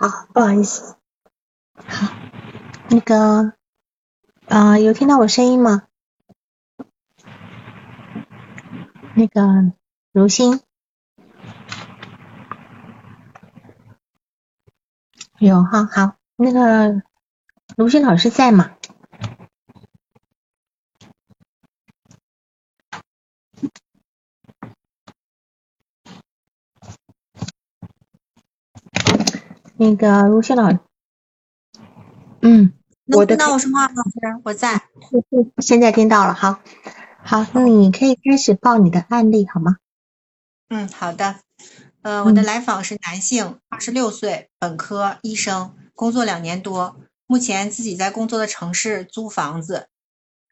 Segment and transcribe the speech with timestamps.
[0.00, 0.94] 好，不好意思。
[1.74, 2.14] 好，
[2.88, 3.54] 那个，
[4.46, 5.88] 啊，有听到我声音吗？
[9.16, 9.72] 那个，
[10.12, 10.60] 如心，
[15.40, 17.02] 有哈，好，那个，
[17.76, 18.77] 如心老师在吗？
[29.80, 30.80] 那个卢迅老师，
[32.42, 32.72] 嗯，
[33.04, 33.94] 能听到我说话吗？
[33.94, 34.82] 老师，我在。
[35.58, 36.58] 现在听到了，好，
[37.22, 39.76] 好，那你可以开始报你的案例好吗？
[40.68, 41.36] 嗯，好的。
[42.02, 46.96] 呃，我的来访是男性，二十六岁，本科医生，工作两年多，
[47.28, 49.86] 目前自己在工作的城市租房子，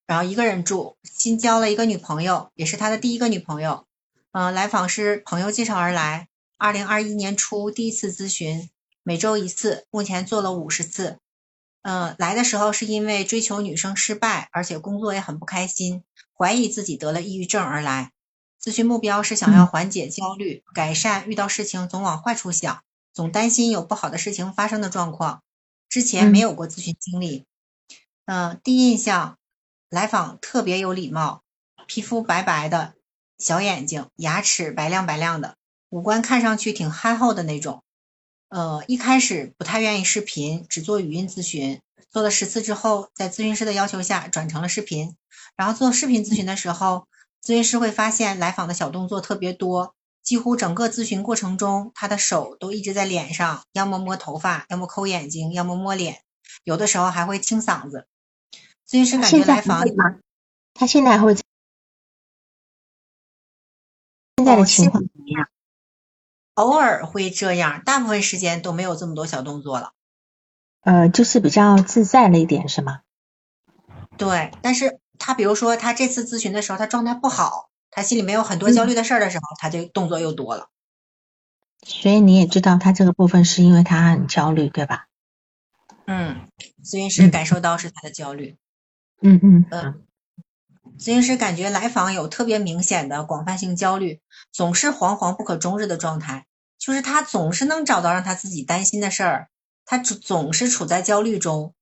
[0.07, 3.87] 然后一个人住，新交了一个女朋友，也是他的第一个女朋友。
[4.31, 8.71] 嗯，来访是朋友介绍而来，二零二一年初第一次咨询。
[9.09, 11.21] 每周一次，目前做了五十次。
[11.83, 16.03] 嗯，来的时候是因为追求女生失败，而且工作也很不开心，
[16.37, 18.11] 怀疑自己得了抑郁症而来。
[18.61, 22.83] 咨询目标是想要缓解焦虑，改善遇到事情总往坏处想，
[23.13, 25.45] 总担心有不好的事情发生的状况。
[25.89, 27.47] 之前没有过咨询经历。
[28.25, 29.39] 嗯，第一印象，
[29.89, 31.45] 来访特别有礼貌，
[31.87, 32.95] 皮肤白白的，
[33.39, 35.55] 小眼睛，牙齿白亮白亮的，
[35.91, 37.85] 五官看上去挺憨厚的那种。
[38.49, 41.81] 呃，一开始不太愿意视频，只做语音咨询。
[42.11, 45.17] 做了十次之后，在咨询师的要求下转成了视频。
[45.57, 47.09] 然后做视频咨询的时候，
[47.43, 56.23] 咨询师会发现来访的小动作特别多，几乎整个咨询过程中，他的手都一直在脸上，要么摸头发，要么抠眼睛，要么摸脸，
[56.65, 58.07] 有的时候还会清嗓子。
[58.89, 59.85] 咨询师感觉来访，
[60.73, 61.35] 他现在会
[64.37, 65.49] 现在的情况怎么样？
[66.57, 69.93] 偶尔会这样，大部分时间都没有这么多小动作了。
[70.81, 73.01] 呃，就是比较自在了一点，是吗？
[74.17, 80.71] 对，但是他比如说他这次咨询的时候，他状态不好，他心里面有很多焦虑的事儿的时候，他就动作又多了。
[81.85, 85.09] 所以你也知道，他这个部分是因为他很焦虑，对吧？
[86.07, 86.49] 嗯，
[86.83, 88.57] 咨询师感受到是他的焦虑。
[89.21, 90.03] 嗯嗯嗯。
[90.99, 96.47] 咨询师感觉来访有特别明显的广泛性焦虑，总是惶惶不可终日的状态，
[96.79, 99.49] 就是他总是能找到让他自己担心的事儿，
[99.85, 101.75] 他总总是处在焦虑中。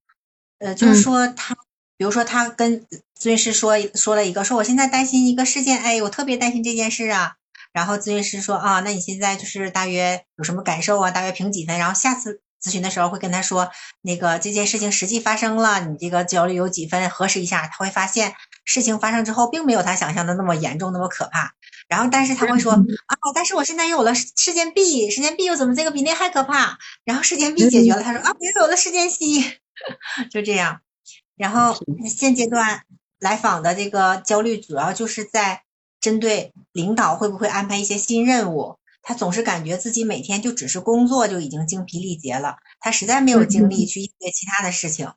[0.58, 1.54] 呃，就是说他，
[1.96, 2.80] 比如说他跟
[3.18, 7.34] 咨询师说说了一个，说我现在担心一个事件，哎，我特别担心这件事啊。
[7.72, 11.10] 然后咨询师说啊，那你现在就是大约有什么感受啊？
[11.10, 11.76] 大约评几分？
[11.76, 13.70] 然后下次咨询的时候会跟他说，
[14.00, 17.10] 那个这件事情实际发生了，你这个焦虑有几分？
[17.10, 18.34] 核实一下，他会发现。
[18.66, 21.52] 事情发生之后，并没有他想象的那么严重，那么可怕。
[21.86, 26.78] 然后，但是他会说啊，但是我现在又有了事件 B，事件 B 又怎么这个比那还可怕？
[27.04, 29.60] 然后事件 B 解决了，他说啊，我又有了事件 C，
[30.30, 30.80] 就这样。
[31.36, 31.76] 然后
[32.08, 32.84] 现阶段
[33.18, 35.64] 来访的这个焦虑，主要就是在
[36.00, 38.78] 针对领导会不会安排一些新任务。
[39.04, 45.12] 他总是感觉自己每天就只是工作就已经精疲力竭了，他实在没有精力去应对其他的事情。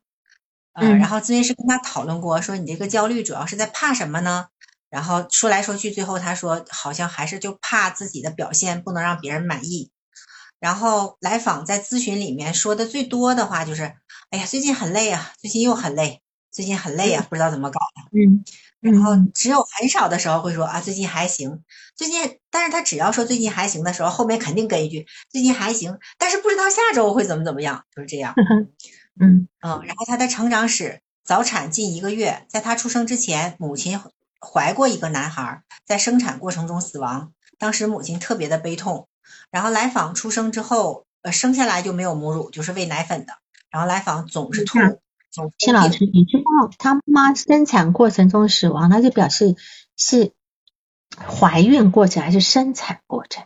[0.74, 4.46] 嗯，然后咨询师跟他讨论过，说你这个焦虑主要是在怕什么呢？
[4.90, 9.90] 然后说来说去，最后他说好像还是就怕自己的表现不能让别人满意。
[10.60, 13.94] 然后来访在咨询里面说的最多的话就是，
[14.30, 18.18] 哎呀，最近很累啊，最近又很累，最近很累啊，不知道怎么搞的。
[18.18, 18.44] 嗯，
[18.80, 21.62] 然后只有很少的时候会说啊，最近还行，
[21.96, 28.34] 最近，但是他只要说最近还行的时候，后面肯定跟一句最近还行，但是不知道下周会怎么怎么样，就是这样。
[29.20, 34.00] 嗯嗯，然后他的成长史，早产近一个月，在他出生之前，母亲
[34.40, 39.08] 怀过一个男孩，在生产过程中死亡，当时母亲特别的悲痛。
[39.50, 43.32] 然后来访出生之后，呃，生下来就没有母乳，就是喂奶粉的。
[43.70, 44.78] 然后来访总是吐。
[45.58, 49.56] 谢老师，你知道他妈生产过程中死亡，那就表示
[49.96, 50.32] 是
[51.16, 53.44] 怀孕过程还是生产过程？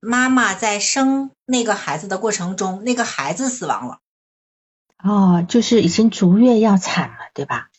[0.00, 3.98] 妈妈在生那个孩子的过程中，那个孩子死亡了。
[5.02, 7.70] 哦，就是已经足月要产了，对吧？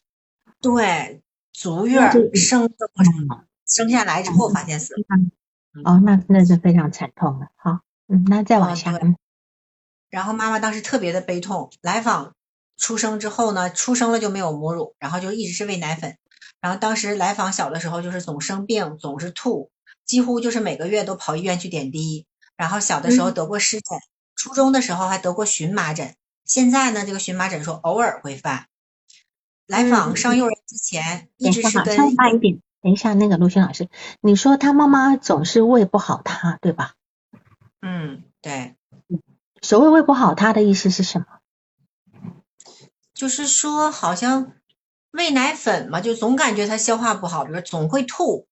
[0.62, 1.22] 对，
[1.54, 5.01] 足月生的过程，生下来之后发现死了。
[5.86, 7.48] 哦，那那是非常惨痛的。
[7.56, 9.00] 好，嗯，那再往下。
[10.10, 11.72] 然后妈妈当时特别的悲痛。
[11.81, 12.33] 来访
[12.80, 16.18] 出生之后呢，出生了就没有母乳，然后就一直是喂奶粉。
[16.62, 19.70] 然后当时来访小的时候就是总生病，总是吐，
[20.06, 22.26] 几乎就是每个月都跑医院去点滴。
[22.58, 24.00] 然后小的时候得过湿疹，
[24.36, 26.16] 初中的时候还得过荨麻疹。
[26.46, 28.66] 现在呢，这个荨麻疹说偶尔会犯。
[29.68, 31.98] 来访上幼儿园之前一直是跟。
[32.16, 33.88] 慢一点，等一下，那个陆轩老师，
[34.20, 36.96] 你说他妈妈总是喂不好他，对吧？
[37.81, 38.76] 嗯，对。
[39.62, 41.26] 所谓喂不好，他的意思是什么？
[43.19, 44.54] 就是说好像
[45.12, 48.48] 喂奶粉嘛，就总感觉他消化不好，比如总会吐，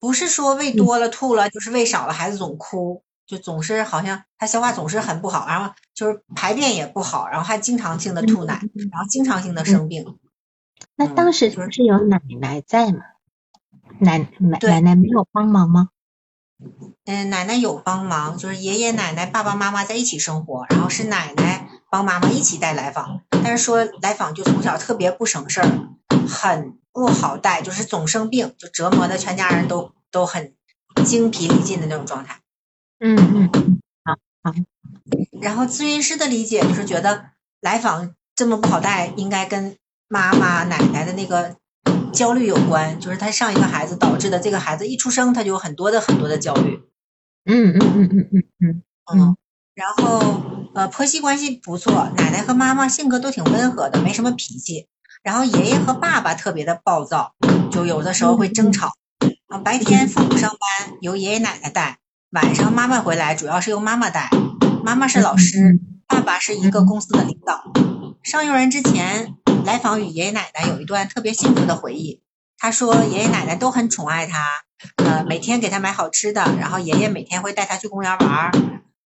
[0.00, 8.60] 不是说喂多了吐了，就是喂少了孩子总哭，就总是好像他消化总是很不好，然后就是排便也不好，然后还经常性的吐奶，
[8.90, 10.18] 然后经常性的生病。
[10.96, 12.98] 那当时是有奶奶在吗？
[14.00, 15.90] 奶奶奶奶没有帮忙吗？
[17.04, 23.22] 嗯，奶奶有帮忙，就是爷爷奶奶、爸爸妈妈在一起生活，然后是奶奶帮妈妈一起带来访。
[23.30, 25.68] 但是说来访就从小特别不省事儿，
[26.28, 30.54] 很不好带，就是总生病，就折磨的全家人都都很
[31.04, 32.40] 精疲力尽的那种状态。
[32.98, 34.54] 嗯嗯嗯，好好。
[35.40, 37.26] 然后咨询师的理解就是觉得
[37.60, 39.76] 来访这么不好带，应该跟
[40.08, 41.56] 妈妈奶奶的那个。
[42.18, 46.80] 焦虑有关，就是他上一个孩子导致的，这个孩子一出生他就有很多的很多的焦虑。
[47.44, 48.82] 嗯嗯嗯嗯嗯嗯
[49.14, 49.36] 嗯。
[49.76, 50.42] 然后
[50.74, 54.88] 呃婆媳关系不错，奶奶和妈妈性格都挺温和的，没什么脾气。
[55.22, 57.34] 然后爷爷和爸爸特别的暴躁，
[57.70, 58.94] 就有的时候会争吵。
[59.46, 61.98] 啊，白天父母上班由爷爷奶奶带，
[62.32, 64.28] 晚上妈妈回来主要是由妈妈带。
[64.84, 65.78] 妈妈是老师，
[66.08, 67.62] 爸爸是一个公司的领导。
[68.24, 69.36] 上幼儿园之前。
[69.64, 72.22] 来访与爷爷奶奶有一段特别幸福的回忆。
[72.56, 74.64] 他说，爷爷奶奶都很宠爱他，
[74.96, 78.50] 呃，每天给他买好吃的，然后爷爷每天会带他去公园玩。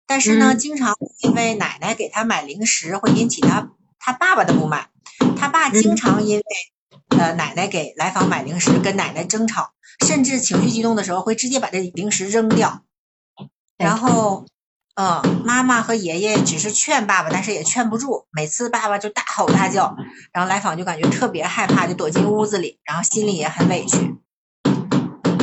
[0.05, 4.89] 但是呢，经常因为奶奶给他买零食，会引起他他爸爸的不满。
[5.37, 6.43] 他爸经常因为
[7.17, 9.71] 呃奶奶给来访买零食跟奶奶争吵，
[10.05, 12.83] 甚至情绪激动的时候会直接把这零食扔掉。
[13.77, 14.45] 然后。
[14.99, 18.27] 嗯，妈妈和爷爷只是劝爸爸，但是也劝不住。
[18.31, 19.95] 每次爸爸就大吼大叫，
[20.33, 24.17] 然后来访就感觉特别害怕，就躲进屋子里，然后心里也很委屈。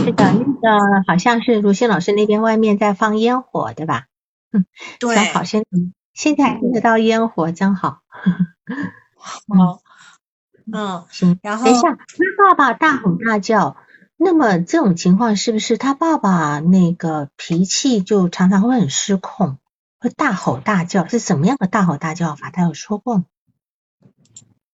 [0.05, 4.05] 是的，那个好像是如新老师那边外面在放烟火，对吧？
[4.53, 4.67] 嗯，
[5.01, 5.17] 对。
[5.33, 5.65] 好现
[6.37, 8.01] 在听得到烟火，真好。
[9.17, 9.81] 好，
[10.71, 11.39] 嗯，行。
[11.43, 13.79] 然后等一下，那爸爸大吼大叫。
[14.17, 19.59] 那么这种情况是不是他爸爸那个脾气就常常会很失控，
[19.99, 21.07] 会大吼大叫？
[21.07, 22.51] 是什么样的大吼大叫法？
[22.51, 23.25] 他有说过吗？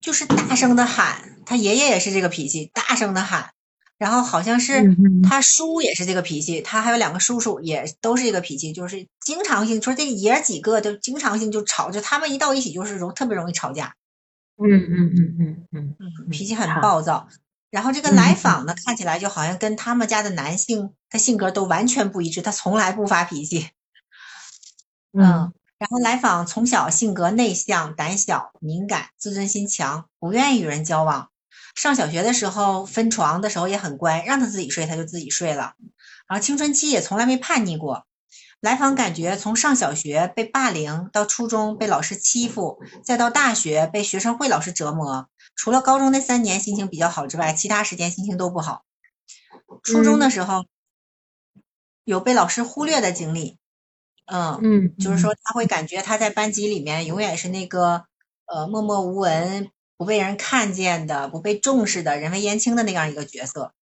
[0.01, 3.51] 就是大声的喊，他爷爷也是这个脾气，大声的喊。
[3.99, 13.95] 然后好像是他叔也是这个脾气，他还有两个叔叔也都是这个脾气，就是经常性，说这爷儿几个都经常性就吵，就他们一到一起就是容特别容易吵架。
[14.57, 17.29] 嗯嗯嗯嗯嗯嗯，脾气很暴躁。
[17.73, 23.71] 然后这个来访呢，看起来就好像跟他们家的男性他性格都完全不一致，他从来不发脾气。
[25.19, 31.31] 嗯，然后来访从小性格内向、胆小、敏感、自尊心强，不愿意与人交往。
[31.75, 35.73] 上小学的时候分床的时候也很乖，让他自己睡他就自己睡了。
[36.29, 38.07] 然后青春期也从来没叛逆过。
[38.61, 45.31] 来访感觉从上小学被霸凌，到初中被老师欺负，再到大学被学生会老师折磨。
[45.55, 48.85] 除了高中那三年心情比较好之外，其他时间心情都不好。
[49.83, 50.65] 初中的时候
[52.05, 53.59] 有被老师忽略的经历，
[54.27, 58.05] 嗯嗯，就是说他会感觉他在班级里面永远是那个
[58.47, 63.73] 呃默默无闻、不被人看见的、不被重视的、人微言轻的那样一个角色。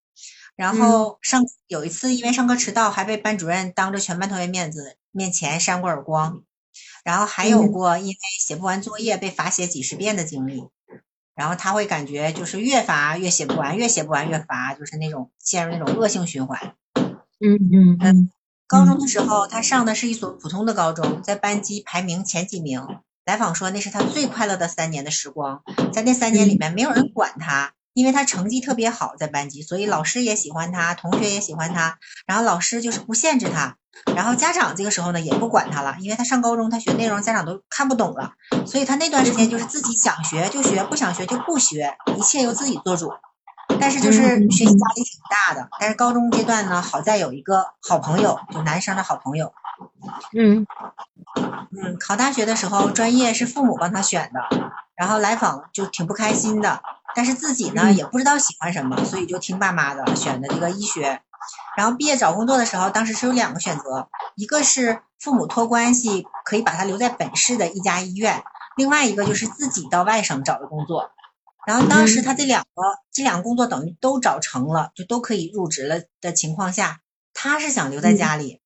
[0.55, 6.43] 然后上有一次因为上课迟到，还被班主任当着全班同学面子面前扇过耳光。
[7.03, 10.69] 然后还有过因为写不完作业被罚写几十遍的经历。
[11.41, 16.75] 然后他会感觉就是越罚越写不完，越写不完越罚，就是那种陷入那种恶性循环。
[17.39, 18.29] 嗯嗯嗯。
[18.67, 22.85] 高中的时候，他上的是一所普通的高中，在班级排名前几名。
[23.25, 27.73] 来访说那是他最快乐的三年的时光，在那三年里面没有人管他。
[27.93, 31.99] 因为他成绩特别好，在班级，所以老师也喜欢他，同学也喜欢他。
[32.25, 33.75] 然后老师就是不限制他，
[34.15, 38.33] 然后家长这个时候呢也不管他了，因为他上高中，他学内容家长都看不懂了，
[38.65, 43.11] 所以他那段时间就是自己想学就学，不想学就不学，一切由自己做主。
[43.79, 44.19] 但是就是
[44.49, 45.69] 学习压力挺大的。
[45.79, 49.53] 但是高中阶段呢，好在有一个好朋友，就男生的好朋友。
[50.33, 50.65] 嗯
[51.71, 54.39] 嗯，考大学的时候专业是父母帮他选的，
[54.95, 56.81] 然后来访就挺不开心的。
[57.13, 61.21] 但是自己呢也不知道喜欢什么，所以就听爸妈的，选的这个医学。
[61.75, 68.43] 然后毕业找工作的时候，当时是有两个选择，一个是父母托关系可以把他留在本市的一家医院，
[68.77, 71.11] 另外一个就是自己到外省找的工作。
[71.65, 72.81] 然后当时他这两个
[73.11, 77.01] 这两个工作等于都找成了，就都可以入职了的情况下，
[77.33, 78.60] 他是想留在家里，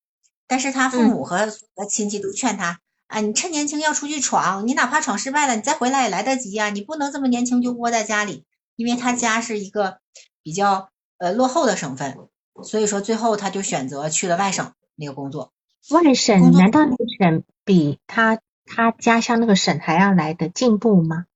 [0.46, 1.48] 但是他父母和
[1.88, 2.80] 亲戚都劝他。
[3.08, 6.70] 啊，你趁年轻要出去闯，你哪怕闯失败了，你再回来也来得及呀。
[6.70, 10.00] 你不能这么年轻就窝在家里，因为他家是一个
[10.42, 12.18] 比较呃落后的省份，
[12.64, 15.52] 所以说最后他就选择去了外省那个工作。
[15.90, 21.26] 外省难道那个省比他他家乡那个省还要来的进步吗？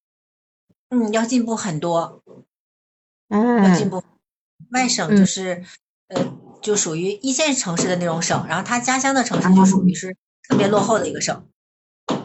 [0.89, 2.21] 嗯，要进步很多，
[3.29, 4.03] 嗯，要进步。
[4.73, 5.65] 外省就是
[6.11, 10.17] 呃，就属于一线城市的那种省，然后他家乡的城市就属于是
[10.49, 11.47] 特别落后的一个省。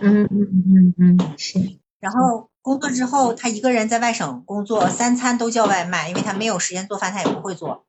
[0.01, 1.59] 嗯嗯嗯嗯嗯，是。
[1.99, 7.85] 然后工作之后，他一个人在外省工作，三餐都叫外卖，因为他没有时间做饭，他也不会做。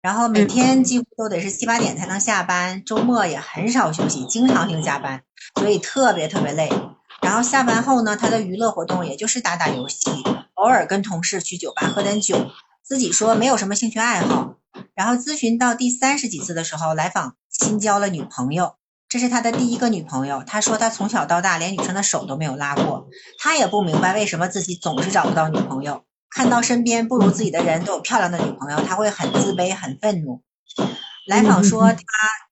[0.00, 5.22] 然后每天几乎都得是七八点才能下班，周末也很少休息，经常性加班，
[5.60, 6.70] 所以特别特别累。
[7.20, 10.10] 然后下班后呢，他的娱乐活动也就是打打游戏，
[10.54, 12.50] 偶尔跟同事去酒吧喝点酒，
[12.82, 14.56] 自己说没有什么兴趣爱好。
[14.94, 18.76] 然后咨询到第三十几次的时候，来访新交了女朋友。
[19.08, 20.42] 这是他的第一个女朋友。
[20.46, 26.04] 他说他从小到大连女生的手都没有拉过，他也不明白为什么自己总是找不到女朋友。
[26.30, 30.42] 看到身边不如自己的人都有漂亮的女朋友，他会很自卑、很愤怒。
[31.26, 31.98] 来访说他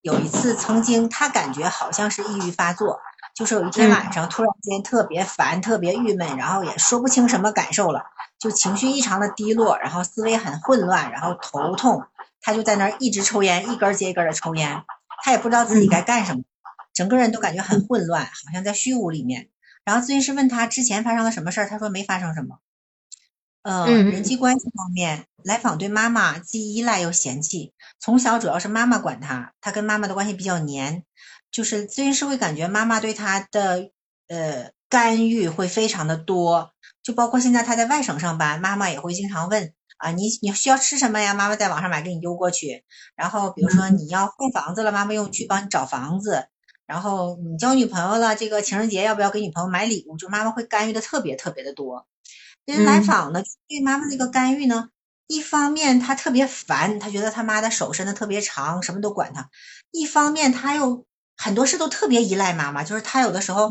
[0.02, 3.00] 有一次曾经，他感觉好像是抑郁发作，
[3.40, 8.04] 就是有一天晚上突然间特别烦、特别郁闷，然后也说不清什么感受了，
[8.38, 12.04] 就情绪异常的低落，然后思维很混乱，然后头痛，
[12.42, 14.84] 他就在那儿一直抽烟，一根接一根的抽烟，
[15.24, 16.42] 他也不知道自己该干什么。
[16.92, 19.48] 整个人都感觉很混乱，好像在虚无里面。
[19.86, 22.58] 然后咨询师问他之前发生了什么事儿，他说没发生什么。
[23.62, 31.04] 嗯，人际关系方面，来访对妈妈既依赖又嫌弃，从小主要是妈妈管他，他跟妈妈的关系比较黏。
[31.50, 33.90] 就是咨询师会感觉妈妈对他的
[34.28, 41.34] 呃干预会非常的多，就包括现在他在外省上班，妈妈也会经常问啊，你你需要吃什么呀？
[41.34, 42.84] 妈妈在网上买给你邮过去。
[43.14, 46.48] 然后比如说你要换房子了，妈妈又去帮你找房子。
[46.86, 50.16] 然后你交女朋友了，这个情人节要不要给女朋友买礼物？
[50.16, 52.06] 就妈妈会干预的特别特别的多。
[52.64, 54.88] 人来访呢，对妈妈这个干预呢，
[55.26, 59.44] 一方面他特别烦，他觉得他妈的手伸的特别长，什么都管他；
[59.92, 61.06] 一方面他又
[61.40, 63.70] 很多事都特别依赖妈妈，就是他有的时候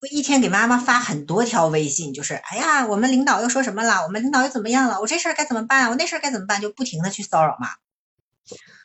[0.00, 4.02] 会一天给妈妈发很多条微信，就是哎呀，我们领导又说什么了？
[4.02, 5.00] 我们领导又怎么样了？
[5.00, 5.90] 我这事儿该怎么办？
[5.90, 6.60] 我那事儿该怎么办？
[6.60, 7.68] 就不停的去骚扰妈。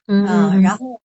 [0.07, 1.01] 嗯，然后。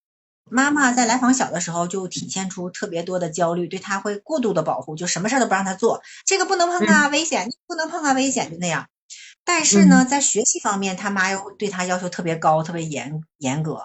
[0.51, 8.87] 妈妈在来访小的时候就体现出特别多的焦虑，对他会过度的保护，就什么事都不让他做，这个不能碰啊，危险，不能碰啊，危险，就那样。
[9.45, 13.83] 但是呢，在学习方面，他妈又对他要求特别高，特别严严格。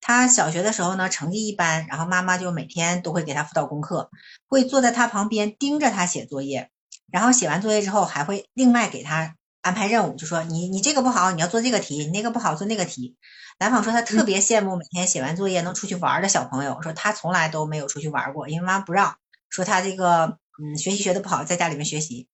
[0.00, 4.10] 他小学的时候呢，成绩一般，然后妈妈就每天都会给他辅导功课，
[4.48, 6.70] 会坐在他旁边盯着他写作业，
[7.10, 13.16] 然后写完作业之后还会另外给他安排任务，就说你你这个不好，你要做这个题，你那个不好做那个题。
[13.58, 19.16] 来访说他特别羡慕每天写完作业能出去玩的小朋友，说他从来都没有出去玩过，因为妈妈不让，
[19.50, 22.28] 说他这个嗯学习学的不好，在家里面学习。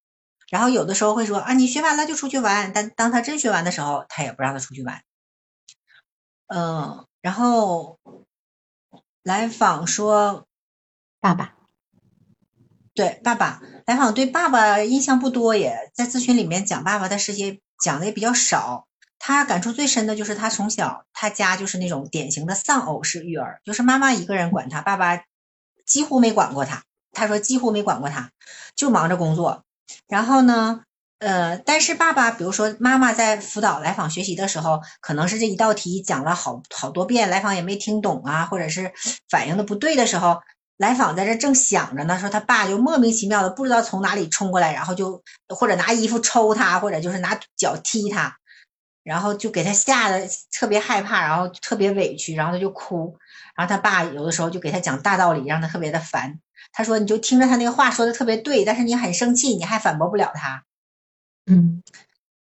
[0.51, 5.03] 然后有的时候会说啊你学完了就出去玩，但当他真学完的时候，他也不让他出去玩。
[6.49, 7.99] 嗯，然后
[9.23, 10.47] 来访说
[11.21, 11.55] 爸爸，
[12.93, 18.87] 对爸爸，来访对爸爸印象不多，也在咨询里面讲爸爸的事情讲的也比较少。
[19.19, 25.25] 他感触最深的就是他从小他家就是那种典型的丧偶式育儿，就是妈妈一个人管他，爸爸
[25.87, 26.85] 几乎没管过他。
[27.13, 28.33] 他说几乎没管过他，
[28.77, 29.65] 就忙着工作。
[30.09, 30.83] 然后呢，
[31.21, 38.93] 呃，但是爸爸，比如说妈妈在辅导来访学习的时候，可能是这一道题讲了好好多遍，来访也没听懂啊，或者是
[39.31, 40.41] 反应的不对的时候，
[40.77, 48.37] 来访在这正想着呢，说他爸就莫名其妙的不知道从哪里冲过来，然后就或者拿衣服抽他，或者就是拿脚踢他。
[49.05, 53.15] 然后就给他吓得特别害怕，然后特别委屈，然后他就哭。
[53.55, 56.41] 然后他爸有的时候就给他讲大道理，让他特别的烦。
[56.73, 60.65] 他说：“你就听着他那个话说的特别对，但是你很生气，你还反驳不了他。”
[61.47, 61.83] 嗯。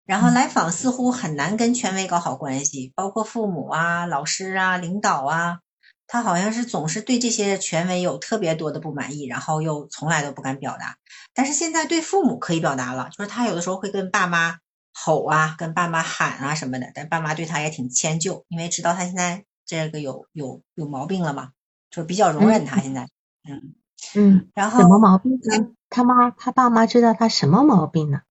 [0.06, 5.60] 然后来访似乎很难跟权威搞好关系，包括父母啊、老师啊、领导啊，
[6.08, 10.98] 他好像是总是对这些权威有特别多的不满意，然后又从来都不敢表达。
[11.34, 14.60] 但是现在对父母可以表达了，就是他有的时候会跟爸妈。
[15.00, 21.52] 吼啊，跟爸妈喊啊什么的，但爸妈对他也挺迁就，因为知道他现在这个有有有毛病了嘛，
[21.92, 23.08] 就比较容忍他现在，
[23.48, 23.76] 嗯
[24.16, 25.68] 嗯，然后什么毛病呢？
[25.92, 28.22] 他妈他爸妈知道他什么毛病呢？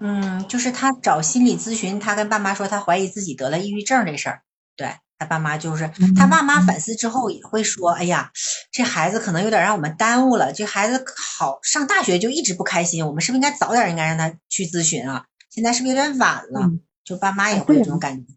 [0.00, 4.42] 嗯，就是他找心理咨询，他跟爸妈说他怀疑自己得了抑郁症这事儿，
[4.74, 8.32] 对他爸妈就是他爸妈反思之后也会说，哎呀，
[8.72, 15.26] 这孩子可能有点让我们耽误了，这孩子好上大学就一直不开心，我们是不是应该早点应该让他去咨询啊？
[15.50, 16.70] 现在是不是有点晚了？
[17.04, 18.32] 就爸妈也会有这种感觉。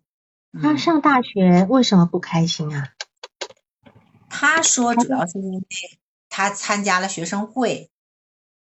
[0.62, 2.90] 他上大学为什么不开心啊？
[4.30, 5.66] 他说主要是因为
[6.28, 7.92] 他参加了学生会，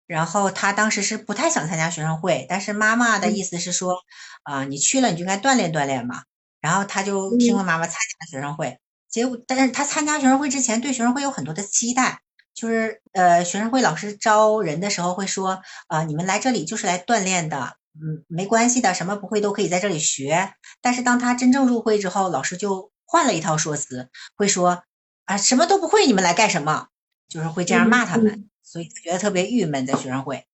[0.09, 3.99] 然后他当时是不太想参加学生会，但是妈妈的意思是说，
[4.41, 6.23] 啊，你去了你就应该锻炼锻炼嘛。
[6.61, 12.21] 然后他就听了妈妈参加了学生会，结果，但是他参加学生会之前，对学生会有很多的期待，
[12.55, 20.53] 就是呃，学生会老师招人的时候会说，啊，你们来这里就是来锻炼的，嗯，没关系的，什么不会都可以在这里学。
[20.81, 24.83] 但是当他真正入会之后，老师就换了一套说辞，会说，
[25.25, 26.87] 啊，什么都不会，你们来干什么？
[27.29, 30.45] 就是会这样骂他们，所以觉得特别郁闷，在学生会。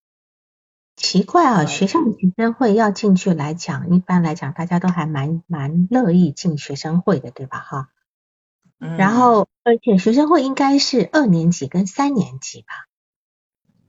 [0.96, 7.60] 奇怪啊，学校的学生会要进去来讲，一般来讲大家都还蛮蛮乐意进学生会的，对吧？
[7.60, 7.90] 哈。
[8.80, 12.88] 然后，而且学生会应该是二年级跟三年级吧，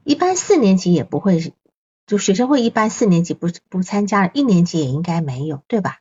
[0.03, 1.55] 一般四年级也不会，
[2.05, 6.01] 就学生会一般四年级不不参加了，一年级也应该没有，对吧？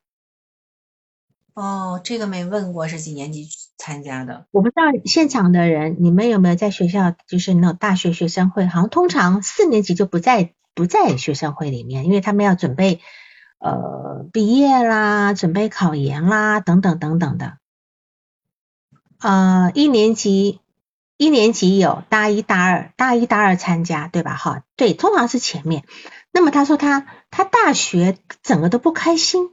[1.53, 8.65] 哦，这个没问过是几年级参加的，我不知道现场的人，你们有没有在学校就是那种大学学生会？
[8.65, 13.01] 好像通常四年级就不在不在学生会里面，因为他们要准备
[13.59, 17.57] 呃毕业啦，准备考研啦，等等等等的。
[19.19, 20.59] 呃，一年级
[21.17, 24.35] 一年级有大一、大二，大一、大二参加，对吧？
[24.35, 25.83] 哈，对，通常是前面。
[26.31, 29.49] 那么他说他他大学整个都不开心，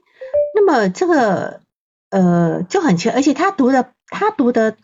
[0.55, 1.61] 那么这个
[2.11, 4.77] 呃就很奇，而且他读的他读的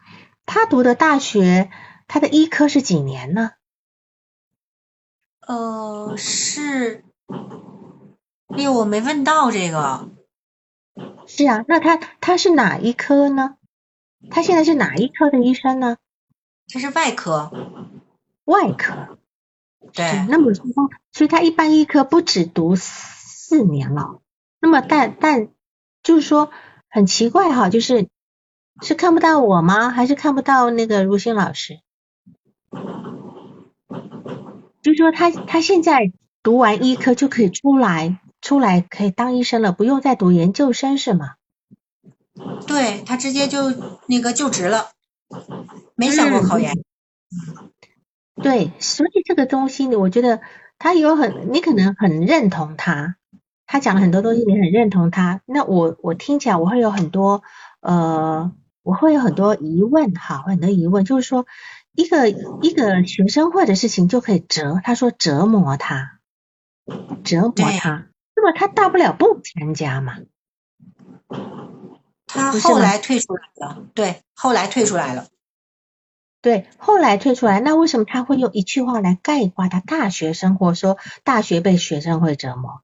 [0.47, 1.71] 他读的大学，
[2.09, 3.53] 他的医科是几年呢？
[5.47, 7.05] 呃，是，
[8.49, 10.09] 哎呦，我没问到这个。
[11.27, 13.57] 是啊，那他他是哪一科呢？
[14.31, 15.99] 他现在是哪一科的医生呢？
[16.73, 17.53] 他是外科。
[18.45, 19.19] 外科。
[19.93, 20.27] 对。
[20.29, 20.65] 那么说，
[21.13, 24.21] 所以他一般医科不止读四年了。
[24.61, 25.49] 那么，但但
[26.03, 26.51] 就是说
[26.89, 28.09] 很奇怪哈，就是
[28.83, 29.91] 是看不到我吗？
[29.91, 31.81] 还是看不到那个如新老师？
[34.83, 41.35] 就说他他现在读完医科就可以出来，出来可以当医生了，不用再读研究生是吗？
[42.67, 43.73] 对他直接就
[44.07, 44.91] 那个就职了，
[45.97, 46.73] 没想过考研。
[48.41, 50.41] 对，所以这个东西，我觉得
[50.79, 53.17] 他有很，你可能很认同他，
[53.67, 55.41] 他讲了很多东西，你很认同他。
[55.45, 57.43] 那我我听起来我会有很多
[57.81, 58.53] 呃，
[58.89, 61.45] 我会有很多疑问哈，很多疑问，就是说
[61.93, 66.21] 一个一个学生会的事情就可以折，他说折磨他，
[67.23, 70.21] 折磨他，那么他大不了不参加嘛。
[72.27, 75.27] 他后来退出来了，对，后来退出来了，
[76.41, 80.73] 对，后来退出来，那为什么他会用一句话来概括他大学生活？
[80.73, 82.81] 说大学被学生会折磨。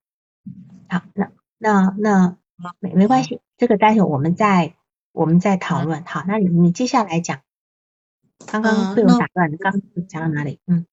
[0.87, 2.37] 好，那那那
[2.79, 4.75] 没没关系，这个待会我们再
[5.15, 6.05] 我们再讨论。
[6.05, 7.41] 好，那你你接下来讲，
[8.47, 9.73] 刚刚被我打断，刚
[10.09, 10.59] 讲到哪里？
[10.67, 10.87] 嗯，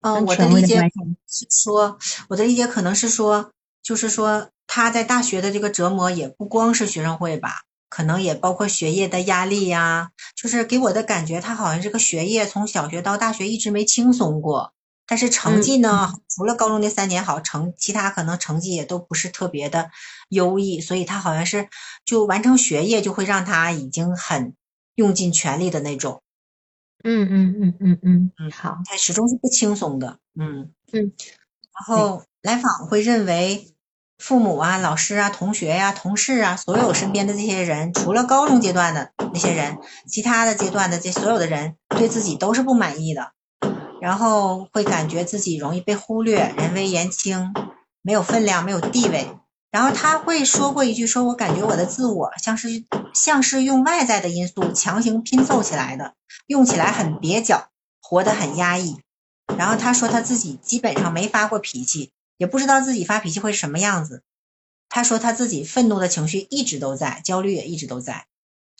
[0.00, 0.80] 嗯，我的理解
[1.28, 7.62] 是说，我的理解可能是说，就是说他在大学的这个折磨也不光是学生会吧。
[7.90, 14.72] 可能也包括学业的压力呀，就是给我的感觉，他好像这个学业从小学到大学一直没轻松过，
[15.10, 19.90] 但是成绩呢，除了高中那三年好，成其他可能成绩也都不是特别的
[20.28, 21.68] 优异，所以他好像是
[22.04, 24.54] 就完成学业就会让他已经很
[24.94, 26.22] 用尽全力的那种。
[27.02, 31.12] 嗯嗯嗯嗯嗯嗯，好，他始终是不轻松的，嗯嗯，
[31.72, 33.66] 然后来访会认为。
[34.22, 43.32] 父母啊、老师啊、同学呀、同事啊，所有身边的这些人，除了高中阶段的那些人，其他的阶段的这所有的人，对自己都是不满意的，
[44.00, 47.52] 然后会感觉自己容易被忽略，人微言轻，
[48.02, 49.28] 没有分量，没有地位。
[49.70, 52.84] 然后他会说过一句，说我感觉我的自我像是
[53.14, 56.14] 像是用外在的因素强行拼凑起来的，
[56.46, 57.68] 用起来很蹩脚，
[58.00, 59.00] 活得很压抑。
[59.56, 62.12] 然后他说他自己基本上没发过脾气。
[62.36, 64.22] 也不知道自己发脾气会是什么样子。
[64.88, 68.24] 他说他自己愤怒的情绪一直都在，焦虑也一直都在。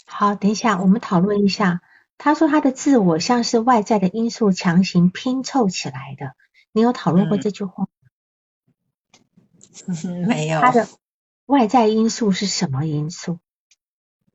[0.06, 1.82] 好，等一下，我们讨论一下。
[2.22, 6.34] 他说他的自我像是外在的因素强行拼凑起来的。
[6.70, 7.88] 你有讨论过这句话吗？
[10.28, 10.60] 没有。
[10.60, 10.86] 他的
[11.46, 13.38] 外在因素是什么因素？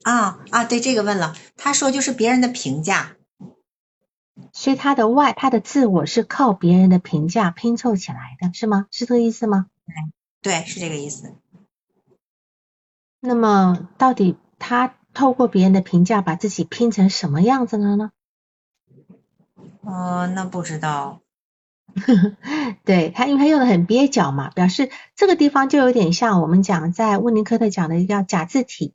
[0.01, 1.35] 啊啊，对这个问了。
[1.57, 3.15] 他说就是别人的评价。
[4.51, 8.87] 所以他的外，他的自我是靠别人的评价拼凑起来的，是吗？
[8.89, 9.67] 是这个意思吗？
[10.41, 11.35] 对，是这个意思。
[13.19, 18.11] 那么，到底他透过别人的评价把自己拼成什么样子了呢？
[19.81, 21.21] 哦，那不知道。
[22.85, 28.93] 对他，因为他用的很蹩脚嘛，表示这个地方就有点像我们讲在温尼科特讲的一个假字体，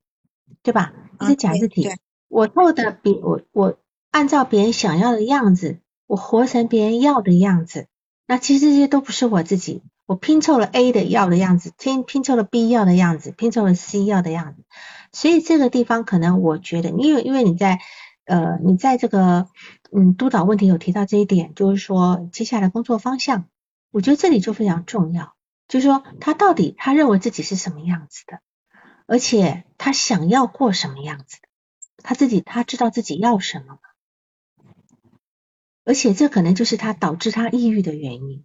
[0.63, 0.93] 对吧？
[1.23, 1.91] 是假字体。
[2.29, 3.77] 我透的比我我。
[4.13, 5.79] 按照别人想要的样子，
[6.09, 7.87] 我活成别人要的样子，
[8.27, 9.85] 那其实这些都不是我自己。
[10.05, 14.65] 我拼凑了 A 的要的样子，拼拼凑了 B 要的样子，拼凑了 C 要的样子，
[15.13, 17.81] 所以这个地方可能我觉得，因为因为你在
[18.25, 19.49] 呃你在这个
[19.93, 23.49] 嗯督导问题有提到这一点，就是说接下来工作方向，
[23.91, 25.35] 我觉得这里就非常重要，
[25.69, 28.41] 就是说他到底他认为自己是什么样子的，
[29.07, 31.49] 而且他想要过什么样子的，
[32.03, 33.79] 他自己他知道自己要什么吗？
[35.85, 38.45] 而且这可能就是他导致他抑郁的原因。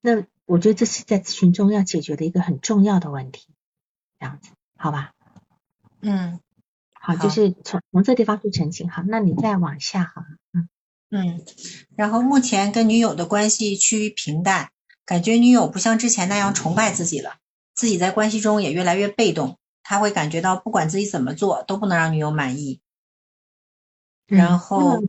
[0.00, 3.48] 那我觉得这是在咨询中要解决的一个很重要的问题，
[4.18, 5.12] 这样子，好吧？
[6.02, 6.40] 嗯，
[6.92, 8.90] 好，就是从从这地方去澄清。
[8.90, 10.68] 好，那你再往下，好嗯
[11.10, 11.44] 嗯。
[11.96, 14.70] 然后目前跟女友的关系趋于平淡，
[15.06, 17.36] 感觉女友不像之前那样崇拜自己了，
[17.74, 19.58] 自己在关系中也越来越被动。
[19.82, 22.80] 他会感觉到不管自己怎么做都不能让女友满意。
[24.26, 25.02] 然后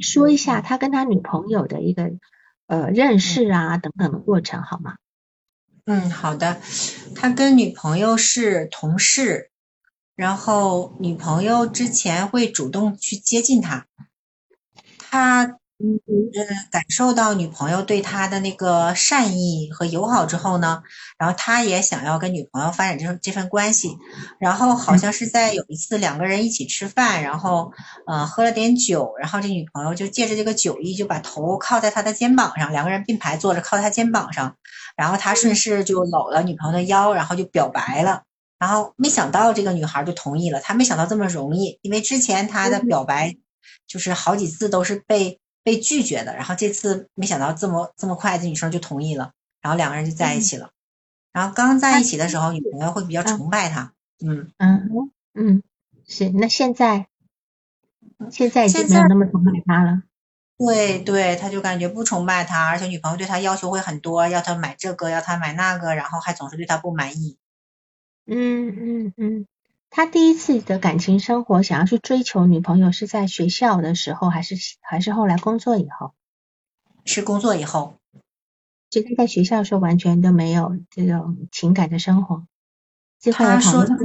[0.00, 2.12] 说一下他跟他女朋友的一个。
[2.68, 4.96] 呃，认识啊等等的过程好吗？
[5.84, 6.58] 嗯，好的。
[7.14, 9.50] 他跟女朋友是同事，
[10.22, 13.86] 然后女朋友之前会主动去接近他，
[15.10, 15.58] 他。
[15.84, 15.98] 嗯，
[16.70, 20.84] 感受到女朋友对他的那个善意和友好之后呢，
[21.18, 23.98] 然后他也想要跟女朋友发展这这份关系，
[24.38, 27.72] 然后好像是在有一次两个人一起吃饭，然后
[28.06, 34.54] 呃喝了点酒，然后这女朋友就借着这个酒意就把头靠在他的肩膀上，两个人并排坐着靠在他肩膀上，
[34.96, 38.22] 然后他顺势就搂了女朋友的腰，然后就表白了，
[38.62, 43.34] 然后没想到这个女孩就同意了，她没想到这么容易，因为之前她的表白
[43.88, 45.40] 就是好几次都是被。
[45.64, 50.70] 被拒绝的，然后这次没想到这么这么快，这女生就同意了，然后两个人就在一起了。
[51.32, 53.92] 然后刚在一起的时候，女朋友会比较崇拜他，
[54.26, 54.90] 嗯嗯
[55.34, 55.62] 嗯，
[56.08, 56.30] 是。
[56.30, 57.06] 那现在
[58.28, 60.02] 现在已经没有那么崇拜他了。
[60.58, 67.38] 对对，他就感觉不崇拜他，而且女朋友对他要求会很多，要他买这个，要他买那个，然后还总是对他不满意。
[68.26, 69.46] 嗯嗯嗯。
[69.90, 76.14] 他第一次的感情生活，想要去追求女朋友，是在学校的时候，还是还是后来工作以后？
[77.04, 77.98] 是工作以后。
[78.88, 82.46] 就他在学校的时候，完全都没有这种情感的生活。
[83.32, 83.96] 他说他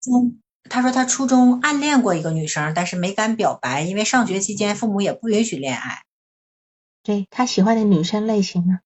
[0.00, 0.36] 初
[0.68, 6.02] 他说他初中暗恋过一个女生，但是没敢表白，因为上学期间父母也不允许恋爱。
[7.04, 8.80] 对他喜欢的女生类型呢？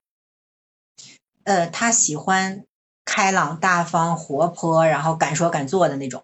[1.43, 2.65] 呃，他喜欢
[3.13, 6.23] 开朗大方、活泼，然后敢说敢做的那种。